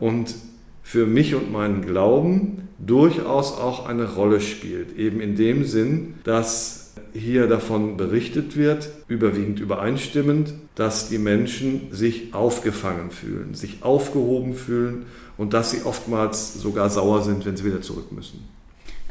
Und 0.00 0.34
für 0.82 1.06
mich 1.06 1.36
und 1.36 1.52
meinen 1.52 1.82
Glauben 1.82 2.68
durchaus 2.84 3.52
auch 3.52 3.86
eine 3.86 4.12
Rolle 4.12 4.40
spielt. 4.40 4.98
Eben 4.98 5.20
in 5.20 5.36
dem 5.36 5.64
Sinn, 5.64 6.14
dass 6.24 6.83
hier 7.14 7.46
davon 7.46 7.96
berichtet 7.96 8.56
wird, 8.56 8.88
überwiegend 9.06 9.60
übereinstimmend, 9.60 10.52
dass 10.74 11.08
die 11.08 11.18
Menschen 11.18 11.92
sich 11.92 12.34
aufgefangen 12.34 13.10
fühlen, 13.10 13.54
sich 13.54 13.82
aufgehoben 13.82 14.54
fühlen 14.54 15.06
und 15.38 15.54
dass 15.54 15.70
sie 15.70 15.82
oftmals 15.84 16.54
sogar 16.54 16.90
sauer 16.90 17.22
sind, 17.22 17.46
wenn 17.46 17.56
sie 17.56 17.64
wieder 17.64 17.80
zurück 17.80 18.10
müssen. 18.10 18.46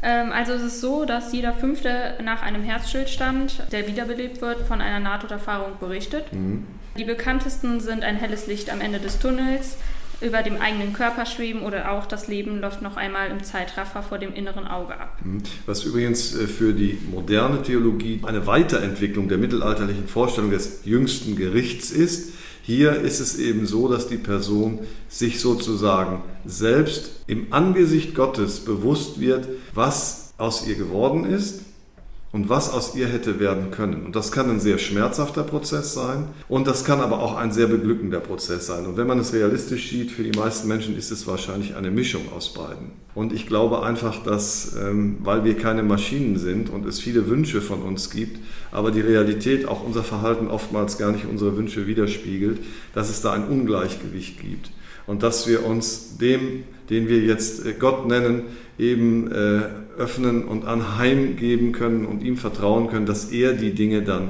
Ähm, 0.02 0.32
also 0.32 0.52
es 0.52 0.62
ist 0.62 0.80
so, 0.82 1.06
dass 1.06 1.32
jeder 1.32 1.54
Fünfte 1.54 2.14
nach 2.22 2.42
einem 2.42 2.62
Herzstillstand, 2.62 3.62
der 3.72 3.88
wiederbelebt 3.88 4.42
wird, 4.42 4.60
von 4.60 4.82
einer 4.82 5.00
Nahtoderfahrung 5.00 5.72
berichtet. 5.80 6.30
Mhm. 6.32 6.66
Die 6.98 7.04
bekanntesten 7.04 7.80
sind 7.80 8.04
ein 8.04 8.16
helles 8.16 8.46
Licht 8.46 8.70
am 8.70 8.80
Ende 8.80 9.00
des 9.00 9.18
Tunnels, 9.18 9.76
über 10.24 10.42
dem 10.42 10.60
eigenen 10.60 10.92
Körper 10.92 11.26
schweben 11.26 11.62
oder 11.62 11.92
auch 11.92 12.06
das 12.06 12.28
Leben 12.28 12.60
läuft 12.60 12.82
noch 12.82 12.96
einmal 12.96 13.30
im 13.30 13.44
Zeitraffer 13.44 14.02
vor 14.02 14.18
dem 14.18 14.32
inneren 14.32 14.66
Auge 14.66 14.98
ab. 14.98 15.18
Mhm. 15.22 15.42
Was 15.66 15.84
übrigens 15.84 16.34
äh, 16.34 16.46
für 16.46 16.72
die 16.72 16.98
moderne 17.10 17.62
Theologie 17.62 18.20
eine 18.24 18.46
Weiterentwicklung 18.46 19.28
der 19.28 19.38
mittelalterlichen 19.38 20.08
Vorstellung 20.08 20.50
des 20.50 20.80
jüngsten 20.84 21.36
Gerichts 21.36 21.90
ist. 21.90 22.32
Hier 22.62 22.92
ist 22.92 23.20
es 23.20 23.38
eben 23.38 23.66
so, 23.66 23.88
dass 23.88 24.08
die 24.08 24.16
Person 24.16 24.78
sich 25.08 25.40
sozusagen 25.40 26.22
selbst 26.46 27.22
im 27.26 27.52
Angesicht 27.52 28.14
Gottes 28.14 28.60
bewusst 28.60 29.20
wird, 29.20 29.46
was 29.74 30.32
aus 30.38 30.66
ihr 30.66 30.74
geworden 30.74 31.26
ist 31.26 31.60
und 32.34 32.48
was 32.48 32.68
aus 32.68 32.96
ihr 32.96 33.06
hätte 33.06 33.38
werden 33.38 33.70
können. 33.70 34.04
Und 34.04 34.16
das 34.16 34.32
kann 34.32 34.50
ein 34.50 34.58
sehr 34.58 34.78
schmerzhafter 34.78 35.44
Prozess 35.44 35.94
sein 35.94 36.26
und 36.48 36.66
das 36.66 36.84
kann 36.84 36.98
aber 37.00 37.20
auch 37.20 37.36
ein 37.36 37.52
sehr 37.52 37.68
beglückender 37.68 38.18
Prozess 38.18 38.66
sein. 38.66 38.86
Und 38.86 38.96
wenn 38.96 39.06
man 39.06 39.20
es 39.20 39.32
realistisch 39.32 39.88
sieht, 39.88 40.10
für 40.10 40.24
die 40.24 40.36
meisten 40.36 40.66
Menschen 40.66 40.98
ist 40.98 41.12
es 41.12 41.28
wahrscheinlich 41.28 41.76
eine 41.76 41.92
Mischung 41.92 42.22
aus 42.34 42.52
beiden. 42.52 42.90
Und 43.14 43.32
ich 43.32 43.46
glaube 43.46 43.84
einfach, 43.84 44.20
dass, 44.24 44.74
ähm, 44.76 45.18
weil 45.20 45.44
wir 45.44 45.56
keine 45.56 45.84
Maschinen 45.84 46.36
sind 46.36 46.70
und 46.70 46.84
es 46.86 46.98
viele 46.98 47.28
Wünsche 47.28 47.60
von 47.60 47.82
uns 47.82 48.10
gibt, 48.10 48.40
aber 48.72 48.90
die 48.90 49.00
Realität, 49.00 49.68
auch 49.68 49.84
unser 49.84 50.02
Verhalten 50.02 50.48
oftmals 50.48 50.98
gar 50.98 51.12
nicht 51.12 51.26
unsere 51.26 51.56
Wünsche 51.56 51.86
widerspiegelt, 51.86 52.58
dass 52.94 53.10
es 53.10 53.20
da 53.20 53.32
ein 53.32 53.46
Ungleichgewicht 53.46 54.40
gibt. 54.40 54.72
Und 55.06 55.22
dass 55.22 55.46
wir 55.46 55.64
uns 55.64 56.16
dem, 56.16 56.64
den 56.90 57.08
wir 57.08 57.20
jetzt 57.20 57.64
äh, 57.64 57.74
Gott 57.78 58.08
nennen, 58.08 58.42
eben 58.78 59.30
äh, 59.30 59.62
öffnen 59.98 60.44
und 60.44 60.64
anheimgeben 60.64 61.72
können 61.72 62.06
und 62.06 62.22
ihm 62.22 62.36
vertrauen 62.36 62.88
können, 62.88 63.06
dass 63.06 63.30
er 63.30 63.52
die 63.52 63.72
Dinge 63.72 64.02
dann, 64.02 64.28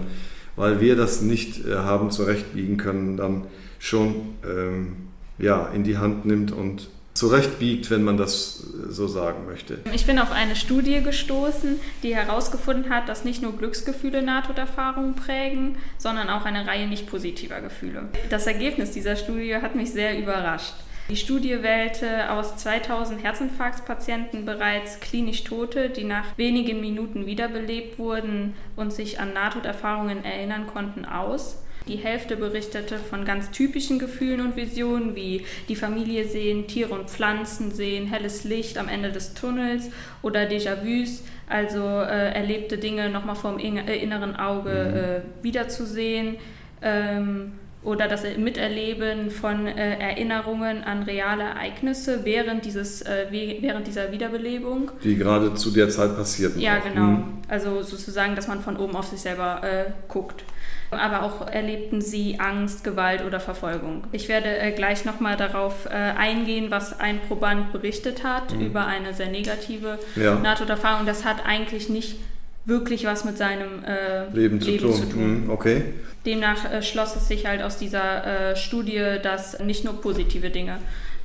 weil 0.56 0.80
wir 0.80 0.96
das 0.96 1.22
nicht 1.22 1.66
äh, 1.66 1.74
haben 1.76 2.10
zurechtbiegen 2.10 2.76
können, 2.76 3.16
dann 3.16 3.46
schon 3.78 4.14
ähm, 4.46 4.96
ja, 5.38 5.68
in 5.74 5.84
die 5.84 5.98
Hand 5.98 6.26
nimmt 6.26 6.52
und 6.52 6.88
zurechtbiegt, 7.14 7.90
wenn 7.90 8.02
man 8.02 8.16
das 8.16 8.64
äh, 8.88 8.92
so 8.92 9.06
sagen 9.06 9.46
möchte. 9.46 9.78
Ich 9.92 10.04
bin 10.04 10.18
auf 10.18 10.32
eine 10.32 10.56
Studie 10.56 11.00
gestoßen, 11.00 11.78
die 12.02 12.14
herausgefunden 12.14 12.90
hat, 12.90 13.08
dass 13.08 13.24
nicht 13.24 13.40
nur 13.40 13.56
Glücksgefühle 13.56 14.22
Nahtoderfahrungen 14.22 15.14
prägen, 15.14 15.76
sondern 15.96 16.28
auch 16.28 16.44
eine 16.44 16.66
Reihe 16.66 16.88
nicht 16.88 17.06
positiver 17.06 17.60
Gefühle. 17.60 18.08
Das 18.30 18.46
Ergebnis 18.46 18.90
dieser 18.90 19.16
Studie 19.16 19.54
hat 19.56 19.76
mich 19.76 19.92
sehr 19.92 20.18
überrascht. 20.18 20.74
Die 21.10 21.16
Studie 21.16 21.62
wählte 21.62 22.30
aus 22.30 22.56
2000 22.56 23.22
Herzinfarktpatienten 23.22 24.46
bereits 24.46 25.00
klinisch 25.00 25.44
Tote, 25.44 25.90
die 25.90 26.04
nach 26.04 26.38
wenigen 26.38 26.80
Minuten 26.80 27.26
wiederbelebt 27.26 27.98
wurden 27.98 28.54
und 28.74 28.90
sich 28.90 29.20
an 29.20 29.34
Nahtoderfahrungen 29.34 30.24
erinnern 30.24 30.66
konnten, 30.66 31.04
aus. 31.04 31.58
Die 31.86 31.96
Hälfte 31.96 32.36
berichtete 32.36 32.96
von 32.96 33.26
ganz 33.26 33.50
typischen 33.50 33.98
Gefühlen 33.98 34.40
und 34.40 34.56
Visionen 34.56 35.14
wie 35.14 35.44
die 35.68 35.76
Familie 35.76 36.26
sehen, 36.26 36.66
Tiere 36.66 36.94
und 36.94 37.10
Pflanzen 37.10 37.70
sehen, 37.70 38.06
helles 38.06 38.44
Licht 38.44 38.78
am 38.78 38.88
Ende 38.88 39.12
des 39.12 39.34
Tunnels 39.34 39.90
oder 40.22 40.48
Déjà-vus, 40.48 41.22
also 41.46 41.80
äh, 41.82 42.32
erlebte 42.32 42.78
Dinge 42.78 43.10
nochmal 43.10 43.36
vor 43.36 43.54
dem 43.54 43.76
inneren 43.86 44.36
Auge 44.36 44.70
mhm. 44.70 45.42
äh, 45.42 45.44
wiederzusehen. 45.44 46.36
Ähm, 46.80 47.52
oder 47.84 48.08
das 48.08 48.22
Miterleben 48.36 49.30
von 49.30 49.66
äh, 49.66 49.98
Erinnerungen 49.98 50.82
an 50.82 51.02
reale 51.02 51.44
Ereignisse 51.44 52.24
während, 52.24 52.64
dieses, 52.64 53.02
äh, 53.02 53.26
während 53.30 53.86
dieser 53.86 54.10
Wiederbelebung. 54.10 54.90
Die 55.02 55.16
gerade 55.16 55.54
zu 55.54 55.70
der 55.70 55.90
Zeit 55.90 56.16
passierten. 56.16 56.60
Ja, 56.60 56.78
auch. 56.78 56.84
genau. 56.84 57.02
Mhm. 57.02 57.24
Also 57.48 57.82
sozusagen, 57.82 58.36
dass 58.36 58.48
man 58.48 58.60
von 58.60 58.76
oben 58.76 58.96
auf 58.96 59.06
sich 59.06 59.20
selber 59.20 59.62
äh, 59.62 59.90
guckt. 60.08 60.44
Aber 60.90 61.24
auch 61.24 61.48
erlebten 61.48 62.00
sie 62.00 62.38
Angst, 62.38 62.84
Gewalt 62.84 63.24
oder 63.24 63.40
Verfolgung. 63.40 64.04
Ich 64.12 64.28
werde 64.28 64.58
äh, 64.58 64.72
gleich 64.72 65.04
nochmal 65.04 65.36
darauf 65.36 65.86
äh, 65.86 65.90
eingehen, 65.90 66.70
was 66.70 66.98
ein 67.00 67.20
Proband 67.26 67.72
berichtet 67.72 68.24
hat 68.24 68.54
mhm. 68.54 68.66
über 68.66 68.86
eine 68.86 69.12
sehr 69.12 69.28
negative 69.28 69.98
ja. 70.16 70.36
NATO-Erfahrung. 70.36 71.04
Das 71.04 71.24
hat 71.24 71.44
eigentlich 71.44 71.88
nicht 71.88 72.16
wirklich 72.64 73.04
was 73.04 73.24
mit 73.24 73.38
seinem 73.38 73.84
äh, 73.84 74.28
Leben, 74.30 74.60
zu 74.60 74.70
Leben, 74.70 74.84
tun. 74.84 74.94
Zu 74.94 75.08
tun. 75.08 75.44
Mhm, 75.44 75.50
okay. 75.50 75.82
Demnach 76.24 76.70
äh, 76.70 76.82
schloss 76.82 77.16
es 77.16 77.28
sich 77.28 77.46
halt 77.46 77.62
aus 77.62 77.76
dieser 77.76 78.52
äh, 78.52 78.56
Studie, 78.56 79.18
dass 79.22 79.58
nicht 79.60 79.84
nur 79.84 80.00
positive 80.00 80.50
Dinge 80.50 80.78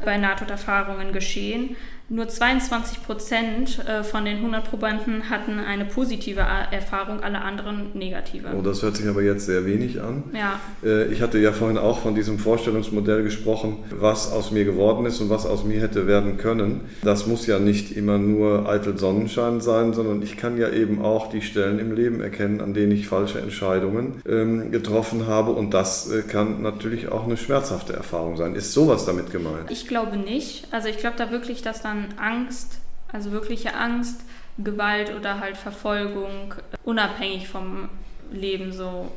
bei 0.03 0.17
Nahtoderfahrungen 0.17 1.13
geschehen, 1.13 1.75
nur 2.10 2.28
22 2.28 3.04
Prozent 3.04 3.80
äh, 3.88 4.04
von 4.04 4.25
den 4.25 4.38
100 4.38 4.68
Probanden 4.68 5.30
hatten 5.30 5.60
eine 5.60 5.86
positive 5.86 6.42
Erfahrung, 6.72 7.22
alle 7.22 7.42
anderen 7.42 7.92
negative. 7.94 8.48
Oh, 8.58 8.62
das 8.62 8.82
hört 8.82 8.98
sich 8.98 9.08
aber 9.08 9.22
jetzt 9.22 9.46
sehr 9.46 9.66
wenig 9.66 10.01
an. 10.01 10.24
Ja. 10.34 10.60
Äh, 10.84 11.06
ich 11.13 11.22
hatte 11.22 11.38
ja 11.38 11.51
vorhin 11.51 11.78
auch 11.78 12.00
von 12.00 12.16
diesem 12.16 12.39
Vorstellungsmodell 12.39 13.24
gesprochen, 13.24 13.78
was 13.92 14.32
aus 14.32 14.50
mir 14.50 14.66
geworden 14.66 15.06
ist 15.06 15.22
und 15.22 15.30
was 15.30 15.46
aus 15.46 15.63
mir 15.63 15.80
hätte 15.80 16.08
werden 16.08 16.38
können. 16.38 16.82
Das 17.04 17.28
muss 17.28 17.46
ja 17.46 17.60
nicht 17.60 17.96
immer 17.96 18.18
nur 18.18 18.68
eitel 18.68 18.98
Sonnenschein 18.98 19.62
sein, 19.62 19.94
sondern 19.94 20.24
ich 20.24 20.36
kann 20.36 20.58
ja 20.58 20.70
eben 20.70 21.04
auch 21.04 21.30
die 21.30 21.42
Stellen 21.42 21.78
im 21.78 21.92
Leben 21.92 22.22
erkennen, 22.22 22.62
an 22.62 22.74
denen 22.74 22.92
ich 22.92 23.08
falsche 23.08 23.39
Entscheidungen 23.39 24.22
ähm, 24.28 24.72
getroffen 24.72 25.28
habe. 25.28 25.51
Und 25.51 25.75
das 25.75 26.10
äh, 26.10 26.24
kann 26.24 26.63
natürlich 26.63 27.12
auch 27.12 27.25
eine 27.25 27.38
schmerzhafte 27.38 27.94
Erfahrung 27.94 28.36
sein. 28.36 28.56
Ist 28.56 28.74
sowas 28.74 29.06
damit 29.06 29.32
gemeint? 29.32 29.70
Ich 29.70 29.88
glaube 29.88 30.18
nicht. 30.18 30.68
Also 30.72 30.88
ich 30.88 30.98
glaube 30.98 31.16
da 31.18 31.30
wirklich, 31.30 31.62
dass 31.62 31.84
dann 31.84 31.99
Angst, 32.18 32.79
also 33.12 33.32
wirkliche 33.32 33.75
Angst, 33.75 34.22
Gewalt 34.58 35.15
oder 35.15 35.39
halt 35.39 35.58
Verfolgung 35.58 36.53
unabhängig 36.84 37.48
vom 37.48 37.89
Leben 38.32 38.72
so 38.74 39.12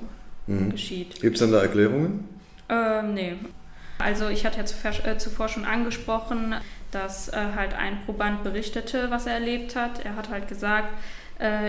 mhm. 0.47 0.71
geschieht. 0.71 1.21
Gibt 1.21 1.37
es 1.37 1.41
denn 1.41 1.53
da 1.53 1.63
Erklärungen? 1.63 2.29
Ähm, 2.69 3.15
nee. 3.15 3.37
Also 3.99 4.29
ich 4.29 4.45
hatte 4.47 4.59
ja 4.59 4.65
zuvor, 4.65 4.93
äh, 5.05 5.19
zuvor 5.19 5.49
schon 5.49 5.65
angesprochen, 5.65 6.55
dass 6.91 7.29
äh, 7.29 7.37
halt 7.55 7.75
ein 7.75 8.05
Proband 8.05 8.43
berichtete, 8.45 9.11
was 9.11 9.27
er 9.27 9.35
erlebt 9.35 9.77
hat. 9.77 10.05
Er 10.05 10.17
hat 10.17 10.29
halt 10.29 10.49
gesagt, 10.49 10.89
äh, 10.89 10.97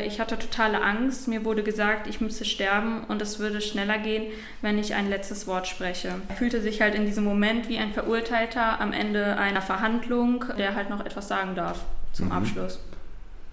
ich 0.06 0.20
hatte 0.20 0.38
totale 0.38 0.82
Angst. 0.82 1.28
Mir 1.28 1.46
wurde 1.46 1.64
gesagt, 1.64 2.08
ich 2.08 2.22
müsse 2.22 2.46
sterben 2.46 3.04
und 3.08 3.22
es 3.22 3.40
würde 3.40 3.60
schneller 3.60 3.98
gehen, 3.98 4.26
wenn 4.62 4.78
ich 4.78 4.94
ein 4.94 5.10
letztes 5.10 5.48
Wort 5.48 5.68
spreche. 5.68 6.10
Er 6.30 6.36
fühlte 6.36 6.62
sich 6.62 6.82
halt 6.82 6.96
in 6.96 7.06
diesem 7.06 7.24
Moment 7.24 7.70
wie 7.70 7.78
ein 7.78 7.92
Verurteilter 7.92 8.80
am 8.80 8.94
Ende 8.94 9.38
einer 9.38 9.62
Verhandlung, 9.62 10.46
der 10.58 10.76
halt 10.76 10.90
noch 10.90 11.04
etwas 11.04 11.28
sagen 11.28 11.56
darf 11.56 11.80
zum 12.12 12.28
mhm. 12.28 12.34
Abschluss. 12.34 12.80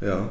Ja. 0.00 0.28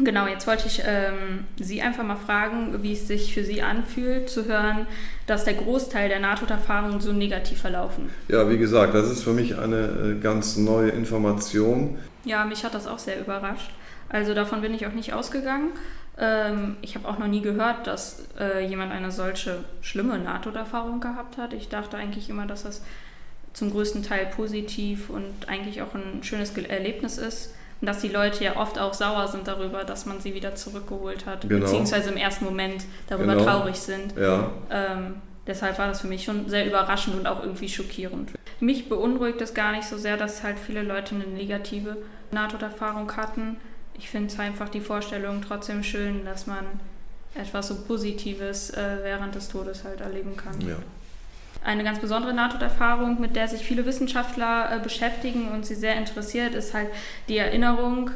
Genau, 0.00 0.28
jetzt 0.28 0.46
wollte 0.46 0.68
ich 0.68 0.82
ähm, 0.86 1.44
Sie 1.58 1.82
einfach 1.82 2.04
mal 2.04 2.16
fragen, 2.16 2.82
wie 2.82 2.92
es 2.92 3.08
sich 3.08 3.34
für 3.34 3.42
Sie 3.42 3.62
anfühlt, 3.62 4.30
zu 4.30 4.46
hören, 4.46 4.86
dass 5.26 5.44
der 5.44 5.54
Großteil 5.54 6.08
der 6.08 6.20
Nahtoderfahrungen 6.20 7.00
so 7.00 7.12
negativ 7.12 7.60
verlaufen. 7.60 8.08
Ja, 8.28 8.48
wie 8.48 8.58
gesagt, 8.58 8.94
das 8.94 9.10
ist 9.10 9.24
für 9.24 9.32
mich 9.32 9.58
eine 9.58 10.16
äh, 10.16 10.20
ganz 10.20 10.56
neue 10.56 10.90
Information. 10.90 11.98
Ja, 12.24 12.44
mich 12.44 12.64
hat 12.64 12.74
das 12.74 12.86
auch 12.86 13.00
sehr 13.00 13.18
überrascht. 13.18 13.72
Also 14.08 14.34
davon 14.34 14.60
bin 14.60 14.74
ich 14.74 14.86
auch 14.86 14.92
nicht 14.92 15.12
ausgegangen. 15.12 15.70
Ähm, 16.18 16.76
ich 16.82 16.94
habe 16.96 17.06
auch 17.08 17.18
noch 17.18 17.28
nie 17.28 17.42
gehört, 17.42 17.86
dass 17.86 18.24
äh, 18.38 18.66
jemand 18.66 18.92
eine 18.92 19.10
solche 19.10 19.64
schlimme 19.82 20.18
Nahtoderfahrung 20.18 21.00
gehabt 21.00 21.36
hat. 21.38 21.52
Ich 21.52 21.68
dachte 21.68 21.96
eigentlich 21.96 22.28
immer, 22.28 22.46
dass 22.46 22.64
das 22.64 22.82
zum 23.52 23.70
größten 23.70 24.02
Teil 24.02 24.26
positiv 24.26 25.10
und 25.10 25.48
eigentlich 25.48 25.82
auch 25.82 25.94
ein 25.94 26.22
schönes 26.22 26.56
Erlebnis 26.56 27.18
ist. 27.18 27.54
Und 27.80 27.86
dass 27.86 28.00
die 28.00 28.08
Leute 28.08 28.42
ja 28.42 28.56
oft 28.56 28.78
auch 28.78 28.92
sauer 28.92 29.28
sind 29.28 29.46
darüber, 29.46 29.84
dass 29.84 30.06
man 30.06 30.20
sie 30.20 30.34
wieder 30.34 30.56
zurückgeholt 30.56 31.26
hat, 31.26 31.42
genau. 31.42 31.64
beziehungsweise 31.64 32.10
im 32.10 32.16
ersten 32.16 32.44
Moment 32.44 32.84
darüber 33.06 33.34
genau. 33.34 33.44
traurig 33.44 33.76
sind. 33.76 34.16
Ja. 34.16 34.50
Ähm, 34.70 35.16
deshalb 35.46 35.78
war 35.78 35.86
das 35.86 36.00
für 36.00 36.08
mich 36.08 36.24
schon 36.24 36.48
sehr 36.48 36.66
überraschend 36.66 37.16
und 37.16 37.28
auch 37.28 37.40
irgendwie 37.40 37.68
schockierend. 37.68 38.32
Mich 38.58 38.88
beunruhigt 38.88 39.40
es 39.40 39.54
gar 39.54 39.70
nicht 39.70 39.86
so 39.86 39.96
sehr, 39.96 40.16
dass 40.16 40.42
halt 40.42 40.58
viele 40.58 40.82
Leute 40.82 41.14
eine 41.14 41.28
negative 41.28 41.98
Nahtoderfahrung 42.32 43.16
hatten 43.16 43.58
ich 43.98 44.08
finde 44.08 44.28
es 44.28 44.38
einfach 44.38 44.68
die 44.68 44.80
Vorstellung 44.80 45.42
trotzdem 45.46 45.82
schön, 45.82 46.24
dass 46.24 46.46
man 46.46 46.64
etwas 47.34 47.68
so 47.68 47.76
Positives 47.82 48.70
äh, 48.70 48.98
während 49.02 49.34
des 49.34 49.48
Todes 49.48 49.84
halt 49.84 50.00
erleben 50.00 50.36
kann. 50.36 50.60
Ja. 50.60 50.76
Eine 51.64 51.84
ganz 51.84 51.98
besondere 51.98 52.32
Nahtoderfahrung, 52.32 53.20
mit 53.20 53.36
der 53.36 53.48
sich 53.48 53.62
viele 53.62 53.84
Wissenschaftler 53.84 54.76
äh, 54.76 54.78
beschäftigen 54.78 55.48
und 55.48 55.66
sie 55.66 55.74
sehr 55.74 55.96
interessiert, 55.96 56.54
ist 56.54 56.72
halt 56.72 56.88
die 57.28 57.36
Erinnerung, 57.36 58.10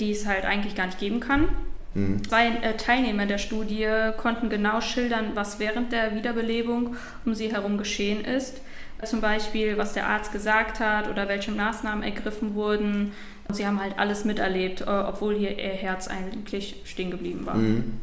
die 0.00 0.10
es 0.10 0.26
halt 0.26 0.44
eigentlich 0.44 0.74
gar 0.74 0.86
nicht 0.86 0.98
geben 0.98 1.20
kann. 1.20 1.48
Mhm. 1.94 2.24
Zwei 2.28 2.48
äh, 2.48 2.76
Teilnehmer 2.76 3.26
der 3.26 3.38
Studie 3.38 3.88
konnten 4.16 4.48
genau 4.48 4.80
schildern, 4.80 5.32
was 5.34 5.58
während 5.58 5.92
der 5.92 6.14
Wiederbelebung 6.14 6.96
um 7.24 7.34
sie 7.34 7.52
herum 7.52 7.78
geschehen 7.78 8.24
ist. 8.24 8.60
Zum 9.04 9.20
Beispiel, 9.20 9.78
was 9.78 9.94
der 9.94 10.06
Arzt 10.06 10.32
gesagt 10.32 10.78
hat 10.78 11.08
oder 11.08 11.28
welche 11.28 11.50
Maßnahmen 11.50 12.04
ergriffen 12.04 12.54
wurden. 12.54 13.12
Und 13.48 13.54
sie 13.54 13.66
haben 13.66 13.80
halt 13.80 13.98
alles 13.98 14.24
miterlebt, 14.24 14.82
äh, 14.82 14.84
obwohl 14.84 15.34
hier 15.34 15.58
ihr 15.58 15.70
Herz 15.70 16.08
eigentlich 16.08 16.76
stehen 16.84 17.10
geblieben 17.10 17.44
war. 17.44 17.54
Mhm. 17.54 17.94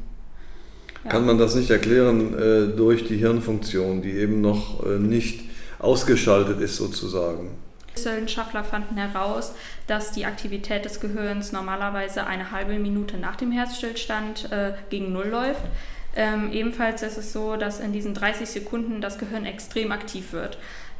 Ja. 1.03 1.11
Kann 1.11 1.25
man 1.25 1.37
das 1.37 1.55
nicht 1.55 1.69
erklären 1.69 2.33
äh, 2.37 2.75
durch 2.75 3.07
die 3.07 3.17
Hirnfunktion, 3.17 4.01
die 4.01 4.11
eben 4.11 4.41
noch 4.41 4.85
äh, 4.85 4.99
nicht 4.99 5.45
ausgeschaltet 5.79 6.59
ist 6.59 6.75
sozusagen? 6.75 7.51
Wissenschaftler 7.95 8.63
fanden 8.63 8.97
heraus, 8.97 9.53
dass 9.87 10.11
die 10.11 10.25
Aktivität 10.25 10.85
des 10.85 10.99
Gehirns 10.99 11.51
normalerweise 11.51 12.25
eine 12.25 12.51
halbe 12.51 12.77
Minute 12.79 13.17
nach 13.17 13.35
dem 13.35 13.51
Herzstillstand 13.51 14.51
äh, 14.51 14.73
gegen 14.89 15.11
Null 15.11 15.27
läuft. 15.27 15.63
Ähm, 16.15 16.51
ebenfalls 16.51 17.03
ist 17.03 17.17
es 17.17 17.33
so, 17.33 17.55
dass 17.55 17.79
in 17.79 17.93
diesen 17.93 18.13
30 18.13 18.49
Sekunden 18.49 19.01
das 19.01 19.17
Gehirn 19.17 19.45
extrem 19.45 19.91
aktiv 19.91 20.33
wird. 20.33 20.57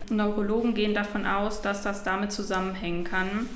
Neurologen 0.10 0.74
gehen 0.74 0.93
davon 0.93 1.25
aus, 1.25 1.62
dass 1.62 1.84
das 1.84 2.03
damit 2.03 2.31
zusammenhängen 2.31 3.03
kann, 3.03 3.48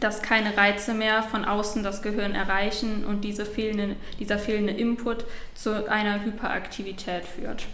dass 0.00 0.22
keine 0.22 0.56
Reize 0.56 0.94
mehr 0.94 1.22
von 1.22 1.44
außen 1.44 1.82
das 1.82 2.02
Gehirn 2.02 2.34
erreichen 2.34 3.04
und 3.04 3.22
diese 3.22 3.46
fehlende, 3.46 3.96
dieser 4.18 4.38
fehlende 4.38 4.72
Input 4.72 5.24
zu 5.54 5.88
einer 5.88 6.24
Hyperaktivität 6.24 7.24
führt. 7.24 7.66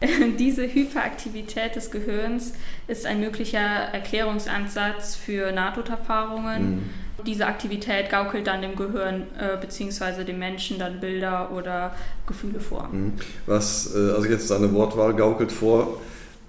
Diese 0.38 0.62
Hyperaktivität 0.62 1.76
des 1.76 1.90
Gehirns 1.90 2.54
ist 2.88 3.04
ein 3.04 3.20
möglicher 3.20 3.58
Erklärungsansatz 3.58 5.14
für 5.14 5.52
Nahtoderfahrungen. 5.52 6.70
Mhm. 6.70 6.90
Diese 7.26 7.46
Aktivität 7.46 8.08
gaukelt 8.08 8.46
dann 8.46 8.62
dem 8.62 8.76
Gehirn 8.76 9.26
äh, 9.38 9.58
bzw. 9.60 10.24
dem 10.24 10.38
Menschen 10.38 10.78
dann 10.78 11.00
Bilder 11.00 11.50
oder 11.52 11.94
Gefühle 12.26 12.60
vor. 12.60 12.88
Mhm. 12.90 13.12
Was, 13.44 13.94
äh, 13.94 13.98
also 13.98 14.24
jetzt 14.24 14.50
deine 14.50 14.72
Wortwahl 14.72 15.14
gaukelt 15.14 15.52
vor, 15.52 16.00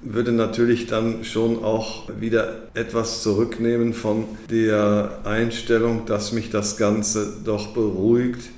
würde 0.04 0.32
natürlich 0.32 0.88
dann 0.88 1.24
schon 1.24 1.64
auch 1.64 2.10
wieder 2.20 2.68
etwas 2.74 3.22
zurücknehmen 3.22 3.94
von 3.94 4.26
der 4.50 5.20
Einstellung, 5.24 6.06
dass 6.06 6.32
mich 6.32 6.50
das 6.50 6.78
Ganze 6.78 7.34
doch 7.46 7.68
beruhigt, 7.74 8.50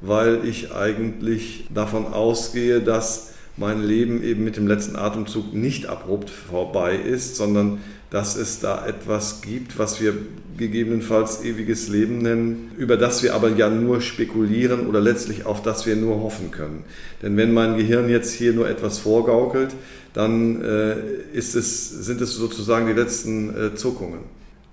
weil 0.00 0.40
ich 0.44 0.72
eigentlich 0.72 1.66
davon 1.74 2.06
ausgehe, 2.06 2.80
dass 2.80 3.32
mein 3.56 3.82
Leben 3.82 4.22
eben 4.22 4.44
mit 4.44 4.56
dem 4.56 4.66
letzten 4.66 4.96
Atemzug 4.96 5.52
nicht 5.52 5.86
abrupt 5.86 6.30
vorbei 6.30 6.96
ist, 6.96 7.36
sondern 7.36 7.80
dass 8.12 8.36
es 8.36 8.60
da 8.60 8.86
etwas 8.86 9.40
gibt, 9.40 9.78
was 9.78 9.98
wir 9.98 10.12
gegebenenfalls 10.58 11.42
ewiges 11.44 11.88
Leben 11.88 12.18
nennen, 12.18 12.70
über 12.76 12.98
das 12.98 13.22
wir 13.22 13.34
aber 13.34 13.48
ja 13.48 13.70
nur 13.70 14.02
spekulieren 14.02 14.86
oder 14.86 15.00
letztlich 15.00 15.46
auf 15.46 15.62
das 15.62 15.86
wir 15.86 15.96
nur 15.96 16.20
hoffen 16.20 16.50
können. 16.50 16.84
Denn 17.22 17.38
wenn 17.38 17.54
mein 17.54 17.78
Gehirn 17.78 18.10
jetzt 18.10 18.34
hier 18.34 18.52
nur 18.52 18.68
etwas 18.68 18.98
vorgaukelt, 18.98 19.70
dann 20.12 20.62
äh, 20.62 20.96
es, 21.34 21.52
sind 21.52 22.20
es 22.20 22.34
sozusagen 22.34 22.86
die 22.86 22.92
letzten 22.92 23.48
äh, 23.48 23.74
Zuckungen, 23.76 24.20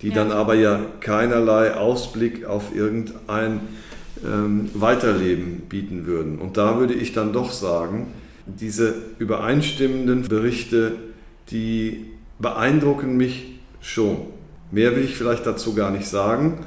die 0.01 0.09
ja. 0.09 0.15
dann 0.15 0.33
aber 0.33 0.55
ja 0.55 0.81
keinerlei 0.99 1.75
Ausblick 1.75 2.43
auf 2.43 2.75
irgendein 2.75 3.61
ähm, 4.25 4.69
Weiterleben 4.73 5.61
bieten 5.69 6.05
würden. 6.05 6.39
Und 6.39 6.57
da 6.57 6.77
würde 6.77 6.93
ich 6.93 7.13
dann 7.13 7.31
doch 7.31 7.53
sagen, 7.53 8.07
diese 8.47 8.95
übereinstimmenden 9.17 10.27
Berichte, 10.27 10.95
die 11.51 12.18
beeindrucken 12.39 13.17
mich 13.17 13.59
schon. 13.81 14.27
Mehr 14.71 14.95
will 14.95 15.03
ich 15.03 15.15
vielleicht 15.15 15.45
dazu 15.45 15.75
gar 15.75 15.91
nicht 15.91 16.07
sagen. 16.07 16.65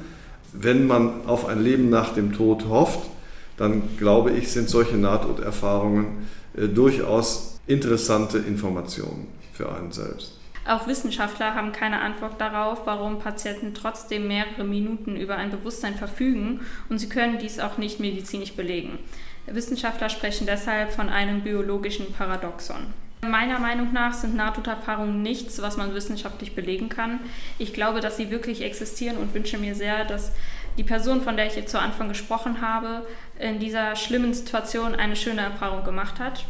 Wenn 0.53 0.87
man 0.87 1.25
auf 1.25 1.47
ein 1.47 1.63
Leben 1.63 1.89
nach 1.89 2.13
dem 2.13 2.33
Tod 2.33 2.67
hofft, 2.69 3.09
dann 3.57 3.97
glaube 3.97 4.31
ich, 4.31 4.51
sind 4.51 4.69
solche 4.69 4.97
Nahtoderfahrungen 4.97 6.27
äh, 6.55 6.67
durchaus 6.67 7.59
interessante 7.67 8.37
Informationen 8.37 9.27
für 9.53 9.71
einen 9.71 9.91
selbst. 9.91 10.39
Auch 10.65 10.87
Wissenschaftler 10.87 11.55
haben 11.55 11.73
keine 11.73 11.99
Antwort 11.99 12.39
darauf, 12.39 12.85
warum 12.85 13.19
Patienten 13.19 13.73
trotzdem 13.73 14.27
mehrere 14.27 14.63
Minuten 14.63 15.17
über 15.17 15.35
ein 15.35 15.51
Bewusstsein 15.51 15.95
verfügen 15.95 16.61
und 16.89 16.99
sie 16.99 17.09
können 17.09 17.37
dies 17.37 17.59
auch 17.59 17.77
nicht 17.77 17.99
medizinisch 17.99 18.53
belegen. 18.53 18.97
Wissenschaftler 19.45 20.09
sprechen 20.09 20.47
deshalb 20.47 20.91
von 20.93 21.09
einem 21.09 21.41
biologischen 21.41 22.13
Paradoxon. 22.13 22.93
Meiner 23.23 23.59
Meinung 23.59 23.93
nach 23.93 24.13
sind 24.13 24.35
Nahtoderfahrungen 24.35 25.21
nichts, 25.21 25.61
was 25.61 25.77
man 25.77 25.93
wissenschaftlich 25.93 26.55
belegen 26.55 26.89
kann. 26.89 27.19
Ich 27.57 27.73
glaube, 27.73 28.01
dass 28.01 28.17
sie 28.17 28.29
wirklich 28.29 28.61
existieren 28.61 29.17
und 29.17 29.33
wünsche 29.33 29.57
mir 29.57 29.75
sehr, 29.75 30.05
dass 30.05 30.31
die 30.77 30.83
Person, 30.83 31.21
von 31.21 31.37
der 31.37 31.47
ich 31.47 31.55
jetzt 31.55 31.71
zu 31.71 31.79
Anfang 31.79 32.09
gesprochen 32.09 32.61
habe, 32.61 33.05
in 33.39 33.59
dieser 33.59 33.95
schlimmen 33.95 34.33
Situation 34.33 34.95
eine 34.95 35.15
schöne 35.15 35.41
Erfahrung 35.41 35.83
gemacht 35.83 36.19
hat, 36.19 36.45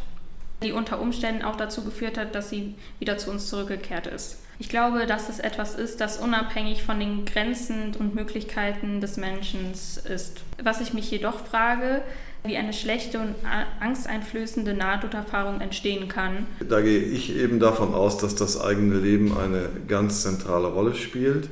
die 0.63 0.71
unter 0.71 0.99
Umständen 0.99 1.43
auch 1.43 1.57
dazu 1.57 1.83
geführt 1.83 2.17
hat, 2.17 2.33
dass 2.33 2.49
sie 2.49 2.75
wieder 2.99 3.17
zu 3.17 3.29
uns 3.29 3.47
zurückgekehrt 3.49 4.07
ist. 4.07 4.42
Ich 4.59 4.69
glaube, 4.69 5.05
dass 5.05 5.29
es 5.29 5.39
etwas 5.39 5.75
ist, 5.75 5.99
das 5.99 6.17
unabhängig 6.17 6.83
von 6.83 6.99
den 6.99 7.25
Grenzen 7.25 7.95
und 7.97 8.15
Möglichkeiten 8.15 9.01
des 9.01 9.17
Menschen 9.17 9.71
ist. 9.71 10.43
Was 10.61 10.79
ich 10.81 10.93
mich 10.93 11.09
jedoch 11.09 11.45
frage, 11.45 12.01
wie 12.45 12.57
eine 12.57 12.73
schlechte 12.73 13.19
und 13.19 13.35
angsteinflößende 13.79 14.73
Nahtoderfahrung 14.73 15.61
entstehen 15.61 16.07
kann. 16.07 16.45
Da 16.67 16.81
gehe 16.81 16.99
ich 16.99 17.35
eben 17.35 17.59
davon 17.59 17.93
aus, 17.93 18.17
dass 18.17 18.35
das 18.35 18.59
eigene 18.59 18.97
Leben 18.97 19.37
eine 19.37 19.69
ganz 19.87 20.23
zentrale 20.23 20.67
Rolle 20.67 20.93
spielt. 20.93 21.49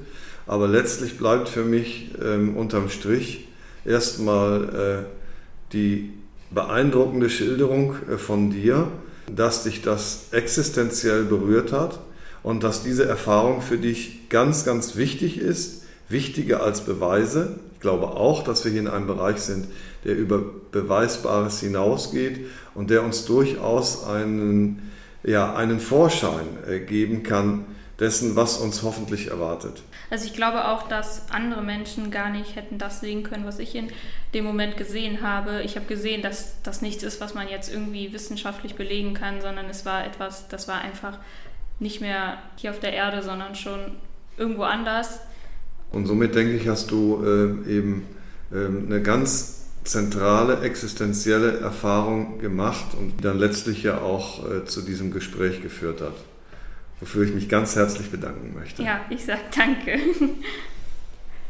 Aber 0.47 0.67
letztlich 0.67 1.17
bleibt 1.17 1.47
für 1.47 1.63
mich 1.63 2.09
ähm, 2.21 2.57
unterm 2.57 2.89
Strich 2.89 3.47
erstmal 3.85 5.05
äh, 5.05 5.71
die 5.71 6.11
beeindruckende 6.49 7.29
Schilderung 7.29 7.95
äh, 8.11 8.17
von 8.17 8.51
dir, 8.51 8.89
dass 9.33 9.63
dich 9.63 9.81
das 9.81 10.27
existenziell 10.31 11.23
berührt 11.23 11.71
hat 11.71 11.99
und 12.43 12.63
dass 12.63 12.83
diese 12.83 13.05
Erfahrung 13.05 13.61
für 13.61 13.77
dich 13.77 14.29
ganz, 14.29 14.65
ganz 14.65 14.95
wichtig 14.95 15.37
ist, 15.37 15.83
wichtiger 16.09 16.61
als 16.63 16.81
Beweise. 16.81 17.59
Ich 17.73 17.79
glaube 17.79 18.07
auch, 18.07 18.43
dass 18.43 18.65
wir 18.65 18.71
hier 18.71 18.81
in 18.81 18.87
einem 18.87 19.07
Bereich 19.07 19.37
sind, 19.37 19.67
der 20.03 20.15
über 20.15 20.43
Beweisbares 20.71 21.59
hinausgeht 21.59 22.45
und 22.75 22.89
der 22.89 23.03
uns 23.03 23.25
durchaus 23.25 24.05
einen, 24.05 24.91
ja, 25.23 25.55
einen 25.55 25.79
Vorschein 25.79 26.47
äh, 26.67 26.79
geben 26.79 27.23
kann 27.23 27.65
dessen, 27.99 28.35
was 28.35 28.57
uns 28.57 28.81
hoffentlich 28.81 29.27
erwartet. 29.27 29.83
Also 30.09 30.25
ich 30.25 30.33
glaube 30.33 30.67
auch, 30.67 30.87
dass 30.87 31.31
andere 31.31 31.61
Menschen 31.61 32.09
gar 32.09 32.31
nicht 32.31 32.55
hätten 32.55 32.79
das 32.79 32.99
sehen 32.99 33.21
können, 33.21 33.45
was 33.45 33.59
ich 33.59 33.75
in 33.75 33.91
dem 34.33 34.43
Moment 34.43 34.75
gesehen 34.75 35.21
habe. 35.21 35.61
Ich 35.61 35.75
habe 35.75 35.85
gesehen, 35.85 36.23
dass 36.23 36.55
das 36.63 36.81
nichts 36.81 37.03
ist, 37.03 37.21
was 37.21 37.35
man 37.35 37.47
jetzt 37.47 37.71
irgendwie 37.71 38.11
wissenschaftlich 38.11 38.73
belegen 38.73 39.13
kann, 39.13 39.39
sondern 39.39 39.67
es 39.67 39.85
war 39.85 40.03
etwas, 40.03 40.47
das 40.47 40.67
war 40.67 40.81
einfach 40.81 41.19
nicht 41.81 41.99
mehr 41.99 42.37
hier 42.55 42.71
auf 42.71 42.79
der 42.79 42.93
Erde, 42.93 43.21
sondern 43.21 43.55
schon 43.55 43.79
irgendwo 44.37 44.63
anders. 44.63 45.19
Und 45.91 46.05
somit 46.05 46.35
denke 46.35 46.53
ich, 46.53 46.67
hast 46.67 46.91
du 46.91 47.21
äh, 47.25 47.69
eben 47.69 48.05
äh, 48.51 48.65
eine 48.65 49.01
ganz 49.01 49.65
zentrale 49.83 50.61
existenzielle 50.61 51.59
Erfahrung 51.59 52.39
gemacht 52.39 52.93
und 52.97 53.25
dann 53.25 53.39
letztlich 53.39 53.83
ja 53.83 53.99
auch 53.99 54.49
äh, 54.49 54.65
zu 54.65 54.83
diesem 54.83 55.11
Gespräch 55.11 55.61
geführt 55.61 56.01
hat, 56.01 56.13
wofür 56.99 57.23
ich 57.23 57.33
mich 57.33 57.49
ganz 57.49 57.75
herzlich 57.75 58.11
bedanken 58.11 58.53
möchte. 58.53 58.83
Ja, 58.83 59.01
ich 59.09 59.25
sage 59.25 59.41
danke. 59.55 59.99